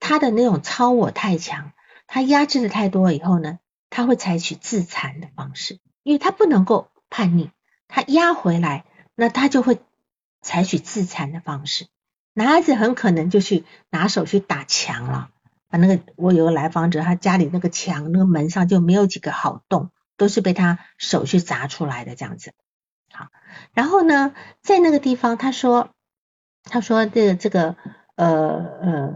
[0.00, 1.72] 她的那种超我太强，
[2.06, 3.58] 她压制的太多以后呢，
[3.90, 7.50] 他会采取自残的方式，因为他不能够叛逆，
[7.88, 8.84] 他压回来，
[9.14, 9.80] 那他就会
[10.40, 11.88] 采取自残的方式。
[12.32, 15.30] 男孩子很可能就去拿手去打墙了，
[15.68, 22.52] 把那个我有个来访者，他家里那个墙那个门上就没有几个好洞，都是被他手去砸出来的这样子。
[23.72, 25.90] 然后呢，在那个地方他说，
[26.64, 27.76] 他说这个这个
[28.16, 28.26] 呃
[28.82, 29.14] 呃。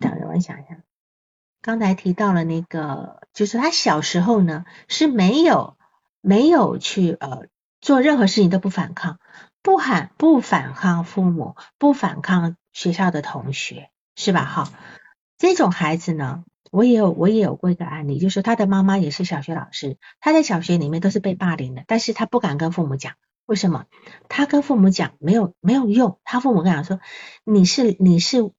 [0.00, 0.76] 等着我想一下，
[1.62, 5.78] 刚才提到了那个，就是他小时候呢是没有
[6.20, 7.46] 没有去呃
[7.80, 9.18] 做任何事情都不反抗，
[9.62, 14.44] 不喊不反抗父母，不反抗学校的同学，是吧？
[14.44, 14.72] 哈，
[15.38, 23.14] 这种孩子呢，我也有我也有过一个案例，就是他的妈妈也是小学老师，他在小学里面都是被霸凌的，但是他不敢跟父母讲，
[23.46, 23.86] 为什么？
[24.28, 27.00] 他跟父母讲没有没有用，他父母跟他说，
[27.44, 28.50] 你是你是。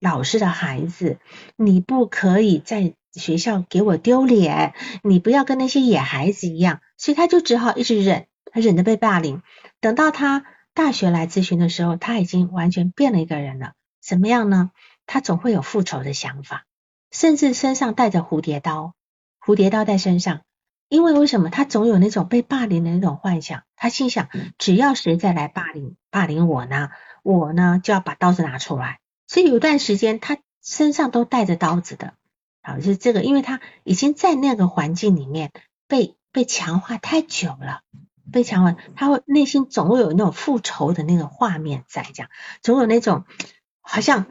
[0.00, 1.18] 老师的孩子，
[1.56, 9.40] 你不可以在学校给我丢脸，你不要跟那些野孩子一样，所以他就只好一直忍，他忍着被霸凌。
[9.80, 10.44] 等到他
[10.74, 13.72] 大学来咨询的时候，他已经完全变了一个人了。
[14.02, 14.72] 怎么样呢？
[15.06, 16.66] 他总会有复仇的想法，
[17.14, 18.92] 甚至身上带着蝴蝶刀，
[19.40, 20.40] 蝴蝶刀在身上，
[20.88, 21.48] 因为为什么？
[21.48, 23.62] 他总有那种被霸凌的那种幻想。
[23.76, 26.90] 他心想，只要谁再来霸凌霸凌我呢，
[27.22, 28.98] 我呢就要把刀子拿出来。
[29.28, 32.14] 所以有段时间，他身上都带着刀子的，
[32.62, 35.52] 好，就是这个，因为他已经在那个环境里面
[35.86, 37.82] 被被强化太久了，
[38.32, 43.24] 被强化，他会内心总会有那种复仇的那个画面在，这样，总有那种
[43.82, 44.26] 好像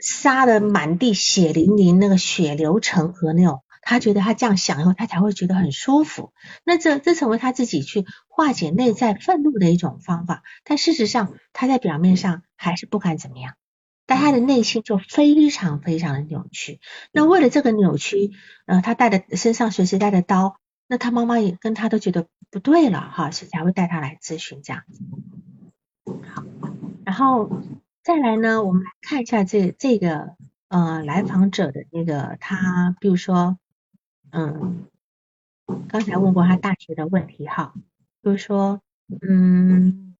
[0.00, 6.32] 杀的满地血淋淋，那个血流成河那种，他觉得他这样想以后，他才会觉得很舒服，
[6.64, 13.54] 那这这成为他自己去化解内在愤怒的一种方法，但事实上他在表面上还是不敢怎么样。
[14.06, 16.80] 但他的内心就非常非常的扭曲。
[17.12, 18.32] 那为了这个扭曲，
[18.66, 20.56] 呃，他带的身上随时带的刀，
[20.88, 25.00] 那他妈妈也跟他都觉得不对了哈，所以才会带他来咨询这样子。
[26.28, 26.42] 好，
[27.04, 27.62] 然后
[28.02, 30.34] 再来呢，我们来看一下这这个
[30.68, 33.58] 呃来访者的那个他，比如说
[34.30, 34.86] 嗯，
[35.88, 37.74] 刚才问过他大学的问题哈，
[38.22, 38.80] 比如说
[39.22, 40.16] 嗯。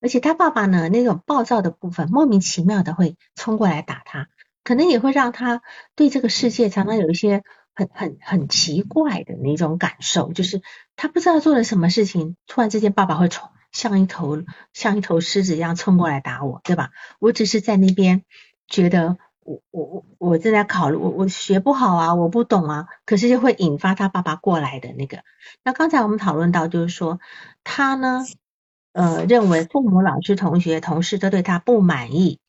[0.00, 4.28] 而且他爸爸呢，那种暴躁的部分，莫名其妙的会冲过来打他，
[4.64, 5.62] 可能也会让他
[5.94, 7.44] 对这个世界常常有一些
[7.74, 10.62] 很很很奇怪的那种感受，就是
[10.96, 14.42] 他不知道做了什么事情，突然之间爸爸会冲，像一头
[14.72, 16.90] 像一头狮子一样冲过来打我，对吧？
[17.18, 18.24] 我只是在那边
[18.68, 25.22] 觉得我我我我正在考虑，我我学不好啊，我不懂啊，可是就会引发他爸爸过来的那个。
[25.64, 27.20] 那刚才我们讨论到，就是说
[27.64, 28.24] 他呢。
[28.94, 32.40] 呃，认为父母、老师、同学、同事都对他不满意，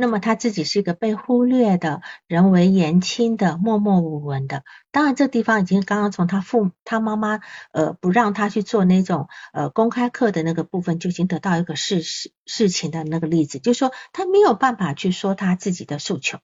[0.00, 4.62] 那么他自己是一个被忽略的、人为言轻的、默默无闻的。
[4.92, 7.40] 当然，这地方已经刚刚从他父、他妈妈
[7.72, 16.38] 呃不让他去做那种呃公开课的那个部分，就已经得到一个事事事情的那个例子，就是说他没有办法去说他自己的诉求，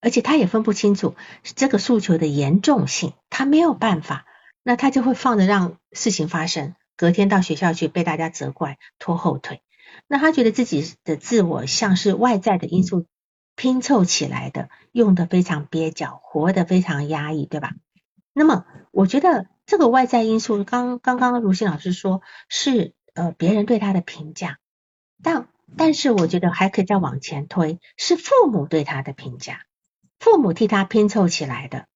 [0.00, 4.26] 而且他也分不清楚这个诉求的严重性，他没有办法，
[4.64, 6.74] 那他就会放着让事情发生。
[6.96, 9.62] 隔天到学校去被大家责怪拖后腿，
[10.06, 13.06] 那他觉得自己的自我像是外在的因素
[13.56, 17.74] 拼凑起来的，用的非常蹩脚，活得非常压抑，对吧？
[18.32, 24.58] 那么我觉得这个外在因素，刚刚刚如新老师说是呃别人对他的评价，
[25.22, 29.62] 但但是我觉得还可以再往前推，是父母对他的评价，
[30.18, 31.86] 父母替他拼凑起来的。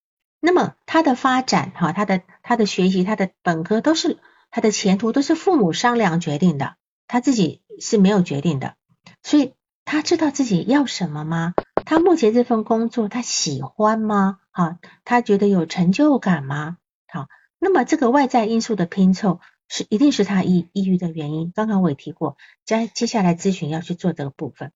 [0.41, 4.19] 那么他的发展哈，他的他的学习，他的本科都是。
[4.55, 6.77] 他的前途都是父母商量决定的，
[7.13, 8.75] 他自己是没有决定的，
[9.23, 9.53] 所以
[9.85, 11.53] 他知道自己要什么吗？
[11.85, 14.39] 他目前这份工作他喜欢吗？
[14.51, 16.79] 好，他觉得有成就感吗？
[17.07, 21.53] 好，那么这个外在因素的拼凑是一定是他抑抑郁的原因。
[21.55, 24.73] 刚刚我也提过，在接下来咨询要去做这个部分。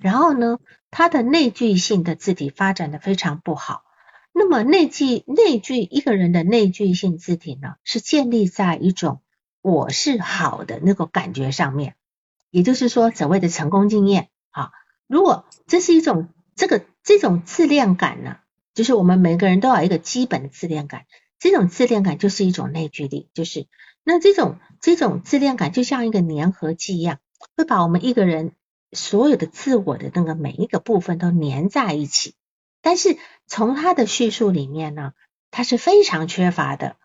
[0.00, 0.60] 然后呢，
[0.90, 3.82] 他的内聚性的字体发展的非常不好。
[4.32, 9.20] 那么内聚内聚一个人的内聚性字体呢，是建立在一种
[9.60, 11.94] 我是好的那个感觉上面，
[12.50, 14.70] 也就是说所谓的成功经验啊。
[15.06, 18.38] 如果这是一种这个这种自恋感呢，
[18.74, 21.06] 就是我们每个人都有一个基本的自恋感，
[21.38, 23.66] 这种自恋感就是一种内聚力，就是
[24.04, 27.18] 那这种这种自恋感就像一个粘合剂一样，
[27.56, 28.52] 会把我们一个人
[28.92, 32.34] 所有的自我的那个每一个部分都粘在一起。
[32.80, 35.12] 但是从他的叙述里面呢，
[35.50, 36.96] 他是非常缺乏的。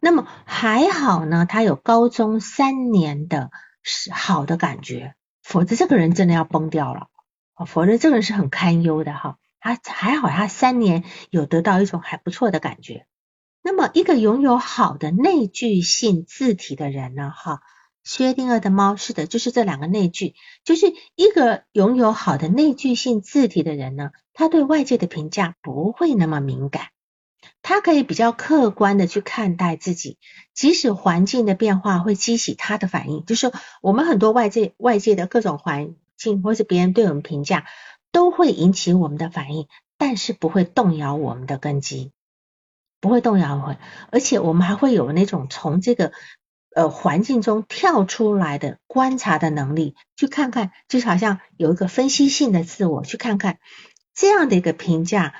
[0.00, 3.50] 那么还好呢，他有高中三年的
[4.10, 7.08] 好的感觉，否则这个人真的要崩掉了。
[7.66, 9.36] 否则这个人是很堪忧的哈。
[9.60, 13.06] 他还好，他三年有得到一种还不错的感觉。
[13.62, 17.60] 那么一个拥有好的内聚性字体的人呢，哈。
[18.02, 20.34] 薛定谔的猫是的，就是这两个内聚，
[20.64, 20.86] 就是
[21.16, 26.86] 一个拥有好的内聚性字体的人呢，他对外界的评价不会那么敏感，
[27.62, 30.18] 他可以比较客观的去看待自己，
[30.54, 37.66] 即使环境的变化会激起他的反应，就是我们很多外界外界的各种环境或是别人对我们评价
[38.12, 39.66] 都会引起我们的反应，
[39.98, 42.12] 但是不会动摇我们的根基，
[43.00, 43.76] 不会动摇会，
[44.10, 46.12] 而且我们还会有那种从这个。
[46.72, 53.58] 呃，环境中跳出来的观察的能力，去看看，就好像有一个分析性的自我，去看看
[54.14, 55.34] 这样的一个评价，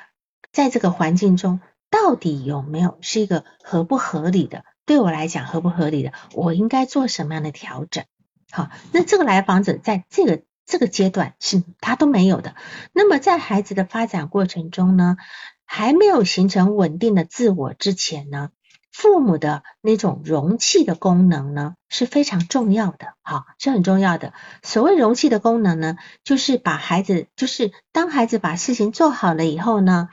[0.51, 1.61] 在这个环境中
[1.91, 4.65] 到底有没有是一个合不合理的？
[4.87, 6.13] 对我来讲合不合理的？
[6.35, 8.05] 我应该做什么样的调整？
[8.51, 12.55] 好，那这个来访者在这个这个阶段是他都没有的。
[12.93, 15.17] 那么在孩子的发展过程中呢，
[15.65, 18.51] 还没有形成稳定的自我之前呢？
[18.93, 24.35] 父母的那种容器的功能呢是非常重要的，哈，是很重要的。
[24.65, 30.09] 所谓容器的功能呢，就是把孩子，就是当孩子把事情做好了以后呢，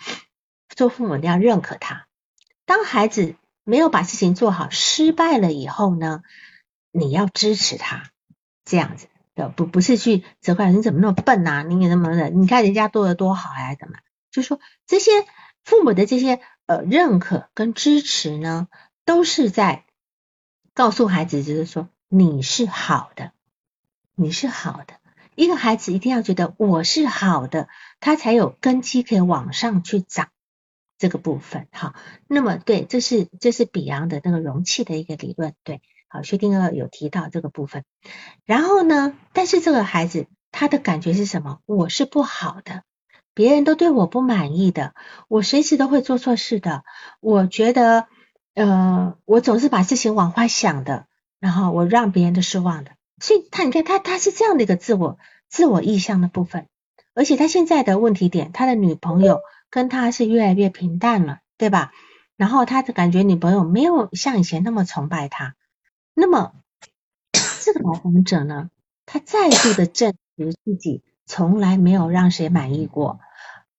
[0.76, 2.06] 做父母要认可他；
[2.66, 6.22] 当孩子没有把事情做好，失败了以后呢，
[6.92, 8.12] 你要支持他，
[8.66, 12.30] 这样子的，不不是去责怪你怎么那么笨呐，你怎么的？
[12.30, 13.98] 你看人家做的多好呀，怎么？
[14.32, 15.12] 就说这些。
[15.64, 18.70] 父母的这些呃认可跟支持呢，
[19.04, 19.84] 都是在
[20.74, 23.34] 告诉孩子，就是说你是好的，
[24.16, 24.94] 你是好的。
[25.36, 27.68] 一个孩子一定要觉得我是好的，
[28.00, 30.30] 他才有根基可以往上去长
[30.98, 31.68] 这个部分。
[31.72, 31.94] 好，
[32.28, 35.54] 那么对，这是这是比昂的那个容器的一个理论。
[35.64, 37.84] 对，好，薛定谔有提到这个部分。
[38.46, 41.60] 然后呢，但是这个孩子他的感觉是什么？
[41.66, 42.84] 我是不好的。
[43.34, 44.96] 别人都对我不满意的，
[45.28, 46.84] 我随时都会做错事的。
[47.20, 48.08] 我觉得，
[48.56, 51.06] 呃，我总是把事情往坏想的，
[51.40, 52.94] 然后我让别人都失望的。
[53.22, 55.20] 所以他，你看他，他是这样的一个自我、
[55.50, 56.66] 自我意向的部分。
[57.14, 61.92] 而且他现在的问题点，他的女朋友跟他是越来越平淡了，对吧？
[62.36, 65.56] 然后他就感觉，女朋友没有像以前那么崇拜他。
[66.14, 66.54] 那么
[67.64, 68.70] 这个来访者呢，
[69.06, 73.20] 他再度的证实自己从来没有让谁满意过。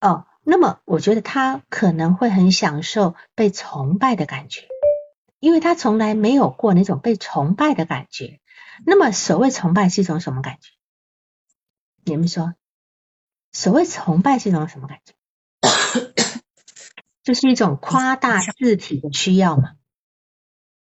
[0.00, 4.66] 哦，那么我觉得他可能会很享受被崇拜的感觉，
[5.40, 8.40] 因为他从来没有过那种被崇拜的感觉。
[8.84, 10.70] 那么所谓崇拜是一种什么感觉？
[12.04, 12.54] 你们说，
[13.52, 15.14] 所谓崇拜是一种什么感觉？
[17.28, 19.72] 就是一种夸大字体的需要嘛？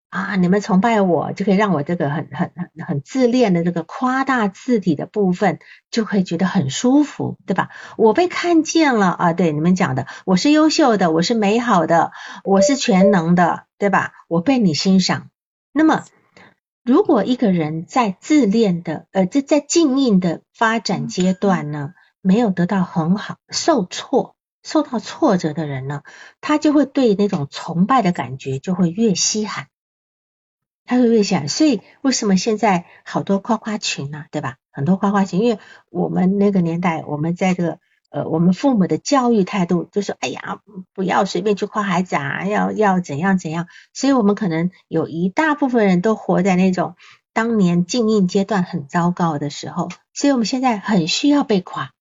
[0.09, 5.59] 啊，你们崇拜我，就可以让我这个很很很很自恋的这个夸大字体的部分，
[5.91, 7.69] 就会觉得很舒服，对吧？
[7.95, 12.11] 我被看见了啊，对你们讲的，我是优秀的，我是美好的，
[12.43, 14.13] 我是全能的，对吧？
[14.27, 15.29] 我被你欣赏。
[15.71, 16.05] 那么，
[16.83, 26.03] 如果一个人在自恋的呃，在在静音的发展阶段呢，没有得到很好，受挫，受到挫折的人呢，
[26.41, 29.67] 他就会对那种崇拜的感觉就会越稀罕。
[30.83, 34.25] 他会越想，所以为什么现在好多夸夸群呢？
[34.31, 34.57] 对吧？
[34.71, 35.59] 很多夸夸群，因为
[35.89, 40.59] 我们那个年代，我们在这个呃，我们父母的教育态度就是，哎呀，
[40.93, 43.67] 不要随便去夸孩子啊，要要怎样怎样。
[43.93, 46.95] 所以我们可能有一大部分人都活在那种
[47.31, 51.91] 当年静应阶段很糟糕的时候，所以我们现在很需要被夸。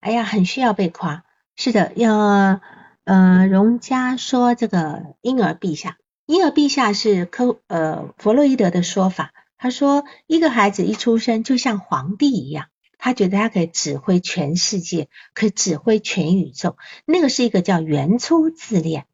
[0.00, 1.24] 哎呀，很需要被夸。
[1.56, 2.60] 是的，要
[3.04, 5.98] 呃，荣家说这个婴儿陛下。
[6.26, 12.66] 婴儿陛下是科呃弗洛伊德的说法，他说一个孩子一出生就像皇帝一样，
[12.98, 19.04] 他觉得他可以指挥全世界，可以指挥全宇宙，那个是一个叫原初自恋，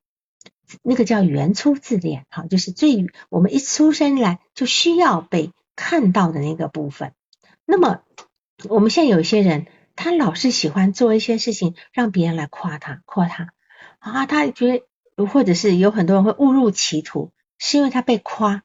[0.83, 7.13] 那个叫原初自恋，好，就是最我们一出生来就需要被看到的那个部分。
[7.67, 8.01] 那么
[8.69, 9.67] 我们现在有些人，
[9.97, 13.49] 他老是喜欢做一些事情让别人来夸他，夸他
[13.99, 14.85] 啊，他觉得。
[15.29, 18.63] 或者是有很多人会误入歧途，是因为他被夸，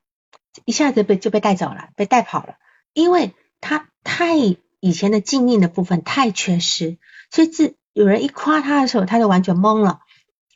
[0.63, 2.55] 一下子被就被带走了，被带跑了，
[2.93, 4.37] 因为他太
[4.79, 6.97] 以前的静谧的部分太缺失，
[7.29, 9.99] 所以自有人一夸他的时候，他就完全懵了，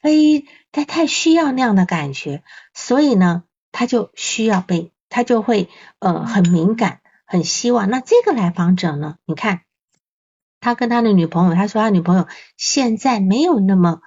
[0.02, 2.44] 所以他太需要那样的感觉，
[2.74, 3.44] 所以呢，
[3.74, 5.68] 他就需要被，他就会
[6.00, 7.90] 呃很敏感，很希望。
[7.90, 9.64] 那这个来访者呢，你看
[10.60, 14.01] 他跟他的女朋友，他说他女朋友现在没有那么。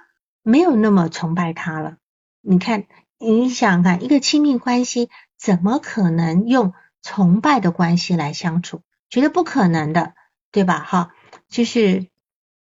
[0.45, 1.99] 没有那么崇拜他了。
[2.41, 2.87] 你看，
[3.21, 8.83] 你想想看，一个亲密关系怎么可能用崇拜的关系来相处？
[9.09, 10.15] 觉得不可能的，
[10.51, 10.81] 对吧？
[10.81, 11.15] 哈，
[11.49, 12.09] 就是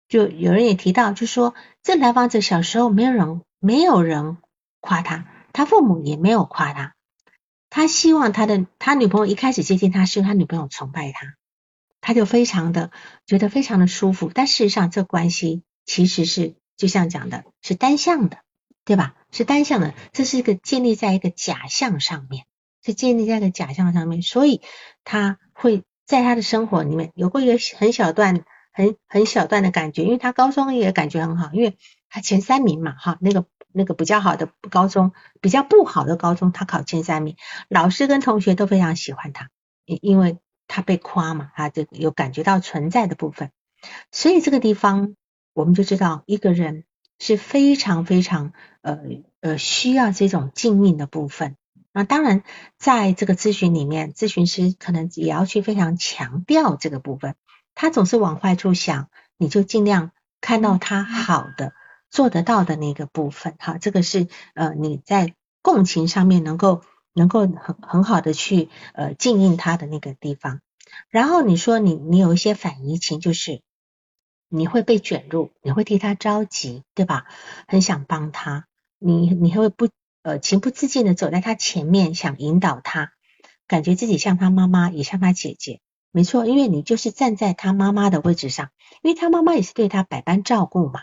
[0.07, 4.37] 就有人也提到，就说这来访者小时候没有人没有人
[4.79, 6.93] 夸他，他父母也没有夸他，
[7.71, 11.33] 他希望他的他女朋友一开始接近他，是因为他女朋友崇拜他，
[12.05, 12.91] 他就非常的
[13.25, 14.29] 觉得非常的舒服。
[14.33, 16.55] 但事实上，这关系其实是。
[16.77, 18.39] 就像讲的是单向的，
[18.83, 19.15] 对吧？
[19.31, 22.43] 是单向的，这是一个建立在一个假象上面，
[22.83, 24.59] 是建立在一个假象上面，所以
[25.05, 28.43] 他会在他的生活里面有过一个很小段、
[28.73, 31.77] 很很小段的感觉，因为他高中也感觉很好，因为
[32.09, 37.37] 他前三名嘛，哈，那个那个比较好的高中，比较不好的高中，他考前三名，
[37.69, 39.49] 老师跟同学都非常喜欢他，
[39.85, 43.51] 因因为他被夸嘛，他就有感觉到存在的部分，
[44.11, 45.15] 所以这个地方。
[45.57, 46.83] 我们就知道一个人
[47.17, 48.51] 是非常非常
[48.81, 48.99] 呃
[49.39, 51.55] 呃需要这种静谧的部分。
[51.93, 52.43] 那当然，
[52.77, 57.35] 在这个咨询里面，咨询师可能也要去非常强调这个部分。
[57.73, 59.07] 他总是往坏处想，
[59.37, 60.11] 你就尽量
[60.41, 61.71] 看到他好的、
[62.09, 63.55] 做得到的那个部分。
[63.57, 66.81] 哈，这个是呃你在共情上面能够
[67.15, 70.61] 能够很很好的去呃静谧他的那个地方。
[71.09, 73.63] 然后你说你你有一些反移情，就是。
[74.47, 77.25] 你会被卷入，你会替他着急，对吧？
[77.67, 78.67] 很想帮他，
[78.99, 79.89] 你你会不
[80.21, 83.11] 呃情不自禁的走在他前面，想引导他，
[83.67, 85.81] 感觉自己像他妈妈，也像他姐姐。
[86.11, 88.69] 没错，因为你就是站在他妈妈的位置上，
[89.01, 91.01] 因为他妈妈也是对他百般照顾嘛，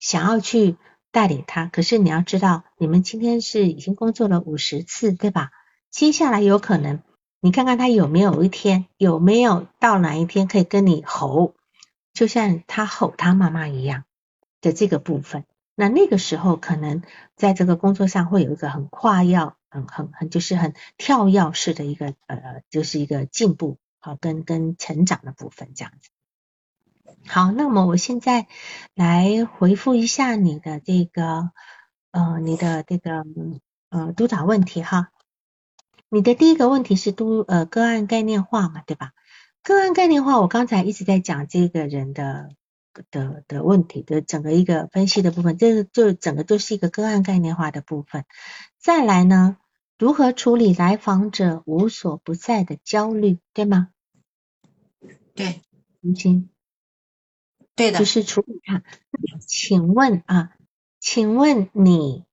[0.00, 0.76] 想要去
[1.14, 1.66] 带领他。
[1.66, 5.52] 可是你要知道，你们今天是已经工作了五十次，对吧？
[5.90, 7.00] 接下来有可能，
[7.40, 11.54] 你看看他有没有一天，有没有到哪一天可以跟你吼。
[12.12, 14.04] 就像他吼他妈妈一样
[14.60, 15.44] 的这个部分，
[15.76, 17.02] 那那个时候可能
[17.36, 26.10] 在这个工作上会有一个很跨要，很很很就是很跳跃式的一个呃，就是一个进步好跟跟成长的部分这样子。
[27.26, 28.46] 好，那么我现在
[28.94, 31.50] 来回复一下你的这个
[32.10, 33.24] 呃你的这个
[33.88, 35.10] 呃督导问题哈。
[36.08, 39.12] 你的第一个问题是督呃个案概念化嘛，对吧？
[39.62, 42.50] 个案概念化，我刚才一直在讲这个人的
[43.10, 48.26] 的的问题的整个一个分析的部分，这个就整个就是一个个案概念化的部分。
[48.78, 49.56] 再来呢，
[49.98, 53.88] 如何处理来访者无所不在的焦虑，对吗？
[55.34, 55.62] 对，
[56.02, 56.50] 吴心，
[57.76, 58.82] 对的，就是处理它。
[59.46, 60.52] 请问啊，
[61.00, 62.24] 请问你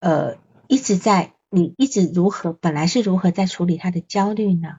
[0.00, 0.36] 呃
[0.68, 4.78] 一直在，你一直如何，本来是如何在处理他的焦虑呢？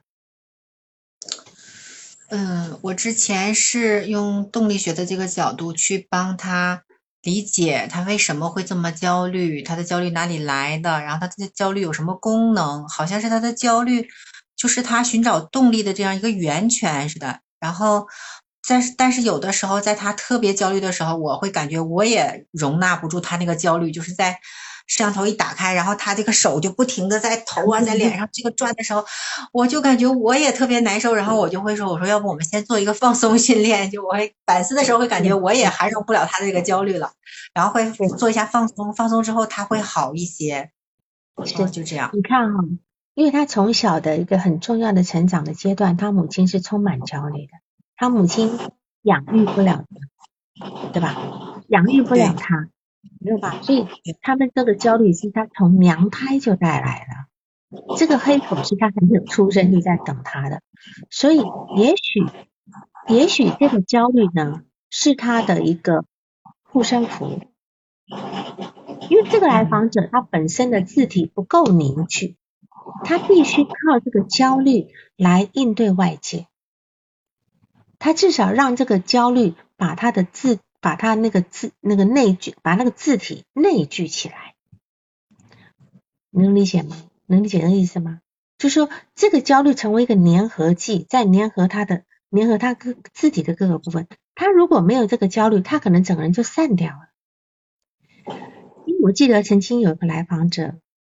[2.27, 6.83] 嗯，我之前是用动力学的这个角度去帮他
[7.21, 14.09] 理解他为什么会这么焦虑，他的焦虑哪里来的，然后他的焦虑有什么功能，好像是他的焦虑
[14.55, 17.41] 就是他寻找动力的这样一个源泉似的。
[17.59, 18.07] 然后，
[18.67, 24.39] 但是但是有的时候在他特别焦虑的时候，我会感觉我也容纳不住他那个焦虑，就是在。
[24.87, 29.03] 摄像头一打开，然后他这个手就不停的在头啊，在脸上这个转的时候，
[29.51, 31.15] 我就感觉我也特别难受。
[31.15, 37.13] 然后我就会说：“我说要不我们先做一个放松训练？”就我会反思的时候会感觉我也涵容不了他的这个焦虑了，
[37.55, 40.69] 然后会做一下放松，放松之后他会好一些。
[41.43, 42.11] 是就这样。
[42.13, 42.59] 你看哈，
[43.15, 47.53] 因为他从小的一个很重要的成长的阶段，他母亲是充满焦虑的，
[47.95, 48.51] 他母亲
[49.01, 49.85] 养育不了
[50.59, 51.61] 他，对吧？
[51.67, 52.69] 养育不了他。
[53.19, 53.59] 没有吧？
[53.61, 53.87] 所以
[54.21, 60.61] 他们这个焦虑是他从娘胎就带来的，这个黑口是他还没有出生就在等他的，
[61.09, 61.37] 所以
[61.75, 62.25] 也许
[63.07, 66.05] 也许这个焦虑呢是他的一个
[66.63, 67.41] 护身符，
[69.09, 72.37] 因为这个来访者他本身的字体不够凝聚，
[73.03, 76.47] 他必须靠这个焦虑来应对外界，
[78.05, 80.59] 他至少让这个焦虑把他的字。
[80.81, 84.53] 把他那个字那个内聚，把那个字体内聚起来，
[86.29, 86.95] 能理解吗？
[87.25, 88.21] 能理解那个意思吗？
[88.59, 94.07] 就说，这个焦虑成为一个粘合剂，在粘合他的粘合他各字体的各个部分。
[94.35, 97.09] 他如果没有这个焦虑，他可能整个人就散掉了。
[98.85, 100.75] 因为我记得曾经有一个来访者，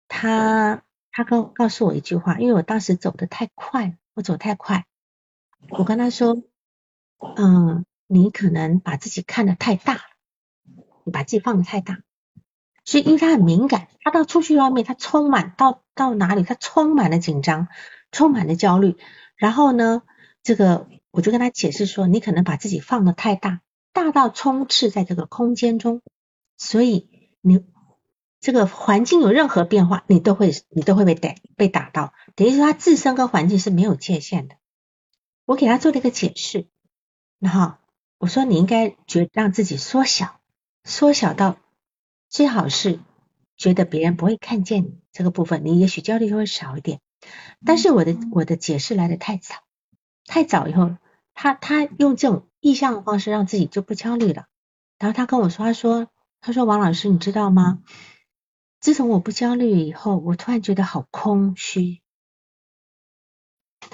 [0.07, 4.87] 他他告告诉我一句话，因为我当时走的太快，我走太快，
[5.70, 6.41] 我跟他说，
[7.36, 10.00] 嗯，你可能把自己看得太大，
[11.04, 12.00] 你把自己放得太大，
[12.84, 17.68] 所以因为他很敏感，他到出去外面，他充满到到哪里，他充满了紧张，
[18.12, 18.96] 充满了焦虑，
[19.36, 20.02] 然后呢，
[20.42, 23.60] 这个我就跟他解释说，你可能把自己放得太大，
[23.92, 26.02] 大到充斥在这个空间中，
[26.56, 27.10] 所以。
[27.42, 27.64] 你
[28.40, 34.56] 这个环境有任何变化，你都会你都会被打被打到，等于说他自身跟环境是没有界限的。
[35.44, 36.66] 我给他做了一个解释，
[37.39, 37.76] 然后
[38.18, 40.41] 我说你应该觉让自己缩小，
[40.84, 41.57] 缩小到
[42.28, 43.01] 最好是
[43.57, 47.01] 觉得别人不会看见你这个部分，你也许焦虑就会少一点。
[47.64, 49.57] 但是我的我的解释来的太早，
[50.26, 50.97] 太早以后，
[51.34, 54.47] 他他用这种意向的方式让自己就不焦虑了。
[54.99, 56.09] 然后他跟我说，他说。
[56.39, 57.82] 他说：“王老师，你知道吗？
[58.78, 62.03] 自从我不焦虑以后，我突然觉得好空虚。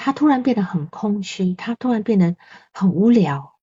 [0.05, 2.34] 他突然变得很空虚，他突然变得
[2.72, 3.55] 很无聊，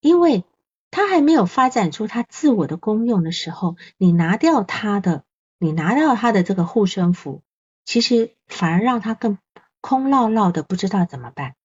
[0.00, 0.44] 因为
[0.90, 5.24] 他还没有发展出他自我的功用的时候，你拿掉他的，
[5.58, 7.42] 你拿掉他的这个护身符，
[7.84, 9.36] 其实反而让他更
[9.82, 11.56] 空落落的，不知道怎么办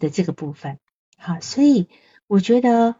[0.00, 0.80] 的这个部分。
[1.16, 1.88] 好，所以
[2.26, 2.96] 我觉得。”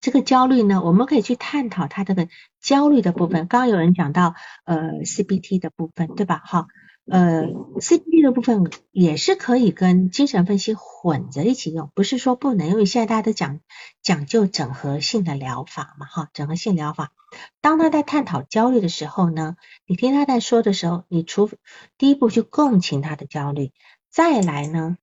[0.00, 2.28] 这个焦虑呢，我们可以去探讨他这个
[2.60, 3.48] 焦虑的部分。
[3.48, 6.40] 刚刚有人讲到呃 CBT 的部分，对吧？
[6.44, 6.68] 好，
[7.10, 7.46] 呃
[7.80, 13.60] CBT 的部分也是可以跟精神分析混着一起用，不是说不能，因为现在大家都讲
[14.02, 17.12] 讲究整合性的疗法嘛，哈，整合性疗法。
[17.60, 19.56] 当他在探讨焦虑的时候呢，
[19.86, 21.50] 你听他在说的时候，你除
[21.96, 23.72] 第一步去共情他的焦虑，
[24.10, 24.96] 再来呢，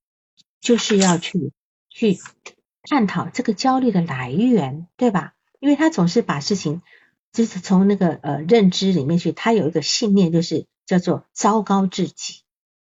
[0.62, 1.52] 就是要去
[1.90, 2.20] 去。
[2.88, 5.34] 探讨这个焦虑的来源，对吧？
[5.60, 6.84] 因为他总是把事情
[7.34, 12.44] 就是从那个呃认知里面去，他有一个信念，就是叫做糟糕至极。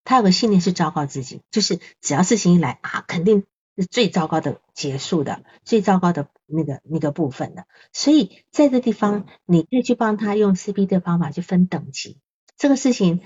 [0.03, 7.65] 他有个信念是糟糕自己，就是只要事情一来啊，肯定是最糟糕的结束的，最糟糕的那个那个部分的。
[7.91, 12.19] 所以在这地方，你可以去帮他用 C B 的方法去分等级。
[12.55, 13.21] 这个事情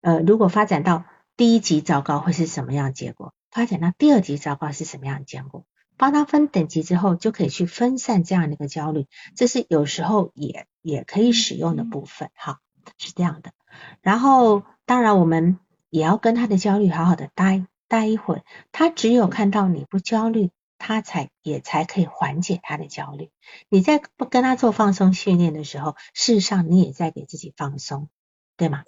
[0.00, 1.04] 呃，如果发展到
[1.36, 3.32] 第一级糟糕会是什么样结果？
[3.50, 5.64] 发展到第二级糟糕是什么样的结果？
[5.96, 9.06] 帮他分等级之后，就可以去分散这样的一个焦虑，
[9.36, 12.60] 这是有时候也也可以使用的部分，哈，
[12.98, 13.52] 是这样的。
[14.00, 15.58] 然后，当然我们
[15.90, 23.30] 也要跟他的焦虑好好的待待一会儿，他只有看到你不焦虑，他才也才可以缓解他的焦虑。
[23.68, 28.08] 你在不跟他做放松训练的时候，事实上你也在给自己放松，
[28.56, 28.84] 对吗？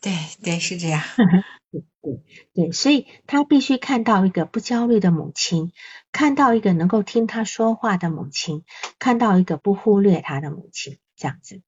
[0.00, 0.12] 对
[0.42, 1.02] 对，是这样。
[1.72, 2.20] 对对
[2.52, 5.72] 对，所以他必须看到一个不焦虑的母亲，
[6.12, 8.64] 看到一个能够听他说话的母亲，
[8.98, 11.62] 看到一个不忽略他的母亲，这样子。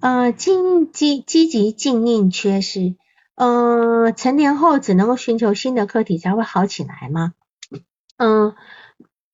[0.00, 0.54] 呃，积
[0.92, 2.96] 积积极静应缺失，
[3.34, 7.34] 呃，成年后只能够寻求新的课题才会好起来吗？
[8.16, 8.54] 嗯，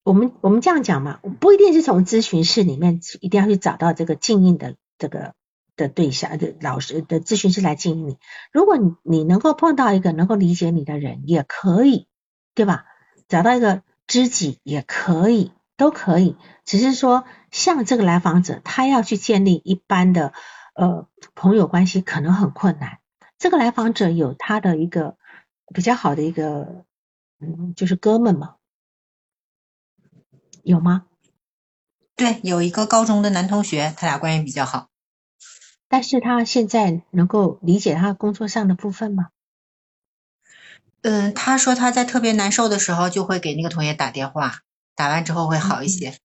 [0.03, 5.35] 我们我们这样讲嘛，不一定是从咨询室里面一定要去找到这个静应的这个。
[5.79, 8.17] 的对象的老师的咨询师来经营你，
[8.51, 12.09] 如果你你能够碰到一个能够理解你的人，也可以，
[12.55, 12.87] 对吧？
[13.29, 16.37] 找到一个知己也可以，都可以。
[16.65, 20.33] 只是说，像这个来访者，他要去建立一般的
[20.77, 23.01] 呃朋友关系，可能很困难。
[23.39, 25.17] 这个来访者有他的一个
[25.75, 26.85] 比较好的一个
[27.41, 28.57] 嗯，就是哥们嘛，
[30.63, 31.07] 有吗？
[32.15, 34.89] 对，有一个高中的男同学，他俩关系比较好。
[35.89, 39.29] 但是他现在能够理解他工作上的部分吗？
[41.03, 44.61] 嗯，他说他在特别难受的时候就会给那个同学打电话，
[44.95, 46.19] 打完之后会好一些。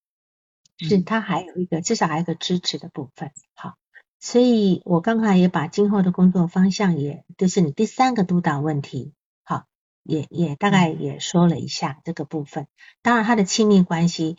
[0.78, 3.76] 是他还有一个至少还有个支持的部分，好，
[4.24, 9.12] 所以我刚才也把今后的工作方向，也就是你第三个督导问题，
[9.42, 9.64] 好，
[10.04, 12.68] 也也大概也说了一下这个部分。
[13.02, 14.36] 当然他的亲密关系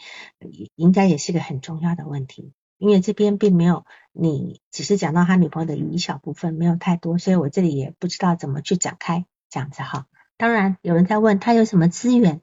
[0.76, 2.54] 应该也是个很重要的问题。
[2.78, 10.08] 因为这边并没有，你只是讲到他女朋友的一小部分，没有太多，所以我这里也不知道怎么去展开这样子哈。
[10.38, 12.42] 当然有人在问他有什么资源，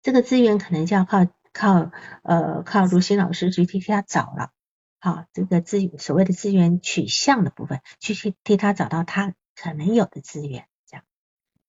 [0.00, 1.90] 这个资源可能就要靠靠
[2.22, 4.50] 呃靠如新老师去替他找了，
[4.98, 11.04] 好，这个资所谓的资源取向的部分，去去替他找到他可能有的资源，这样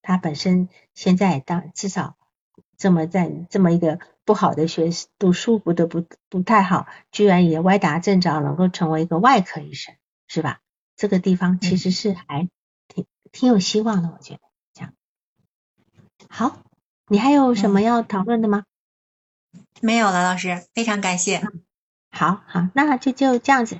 [0.02, 2.16] 他本身现在当至少。
[2.76, 4.88] 这么在这么一个不好的学
[5.18, 9.94] 读书不得不不太好，居然也歪打正着能够成为一个外科医生，
[10.28, 10.60] 是吧？
[10.96, 12.48] 这个地方其实是还
[12.88, 14.40] 挺挺有希望的，我觉得
[14.72, 14.94] 这样。
[16.30, 16.62] 好，
[17.06, 18.64] 你还有什么要讨论的吗？
[19.82, 21.42] 没有了，老师，非常感谢。
[22.10, 23.78] 好好，那就就这样子。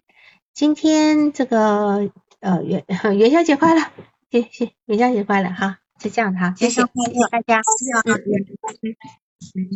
[0.52, 2.85] 今天这个呃元
[3.19, 3.82] 元宵节快乐，
[4.31, 7.61] 谢谢元宵节快乐哈，就这样哈，谢谢大家，
[8.07, 9.69] 嗯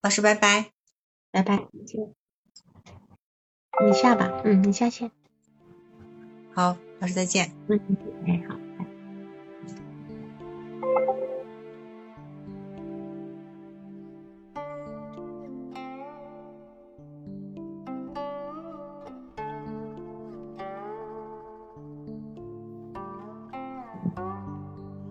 [0.00, 0.70] 老师拜拜，
[1.32, 1.66] 拜拜，
[3.84, 5.10] 你下吧，嗯，你下线，
[6.54, 7.80] 好，老师再见，嗯，
[8.26, 8.56] 哎好。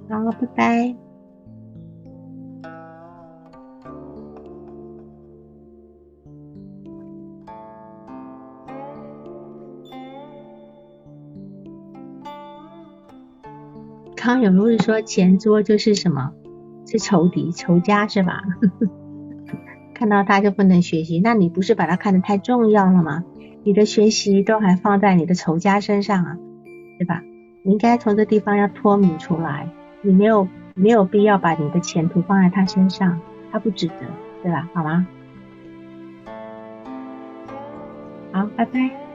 [0.10, 0.96] 好，拜拜。
[14.16, 16.32] 康永路是说前桌就是什么？
[16.86, 18.42] 是仇敌、仇家是吧？
[19.94, 23.24] 看到他就不能学习，那你不是把他看得太重要了吗？
[23.64, 26.38] 你的学习都还放在你的仇家身上啊，
[26.98, 27.22] 对吧？
[27.64, 29.70] 你应该从这地方要脱敏出来。
[30.02, 33.19] 你没有没有必要把你的前途放在他身上，
[33.52, 33.95] 他不值得，
[34.44, 34.68] 对吧？
[34.74, 35.07] 好吗？
[38.32, 39.07] 好，拜拜。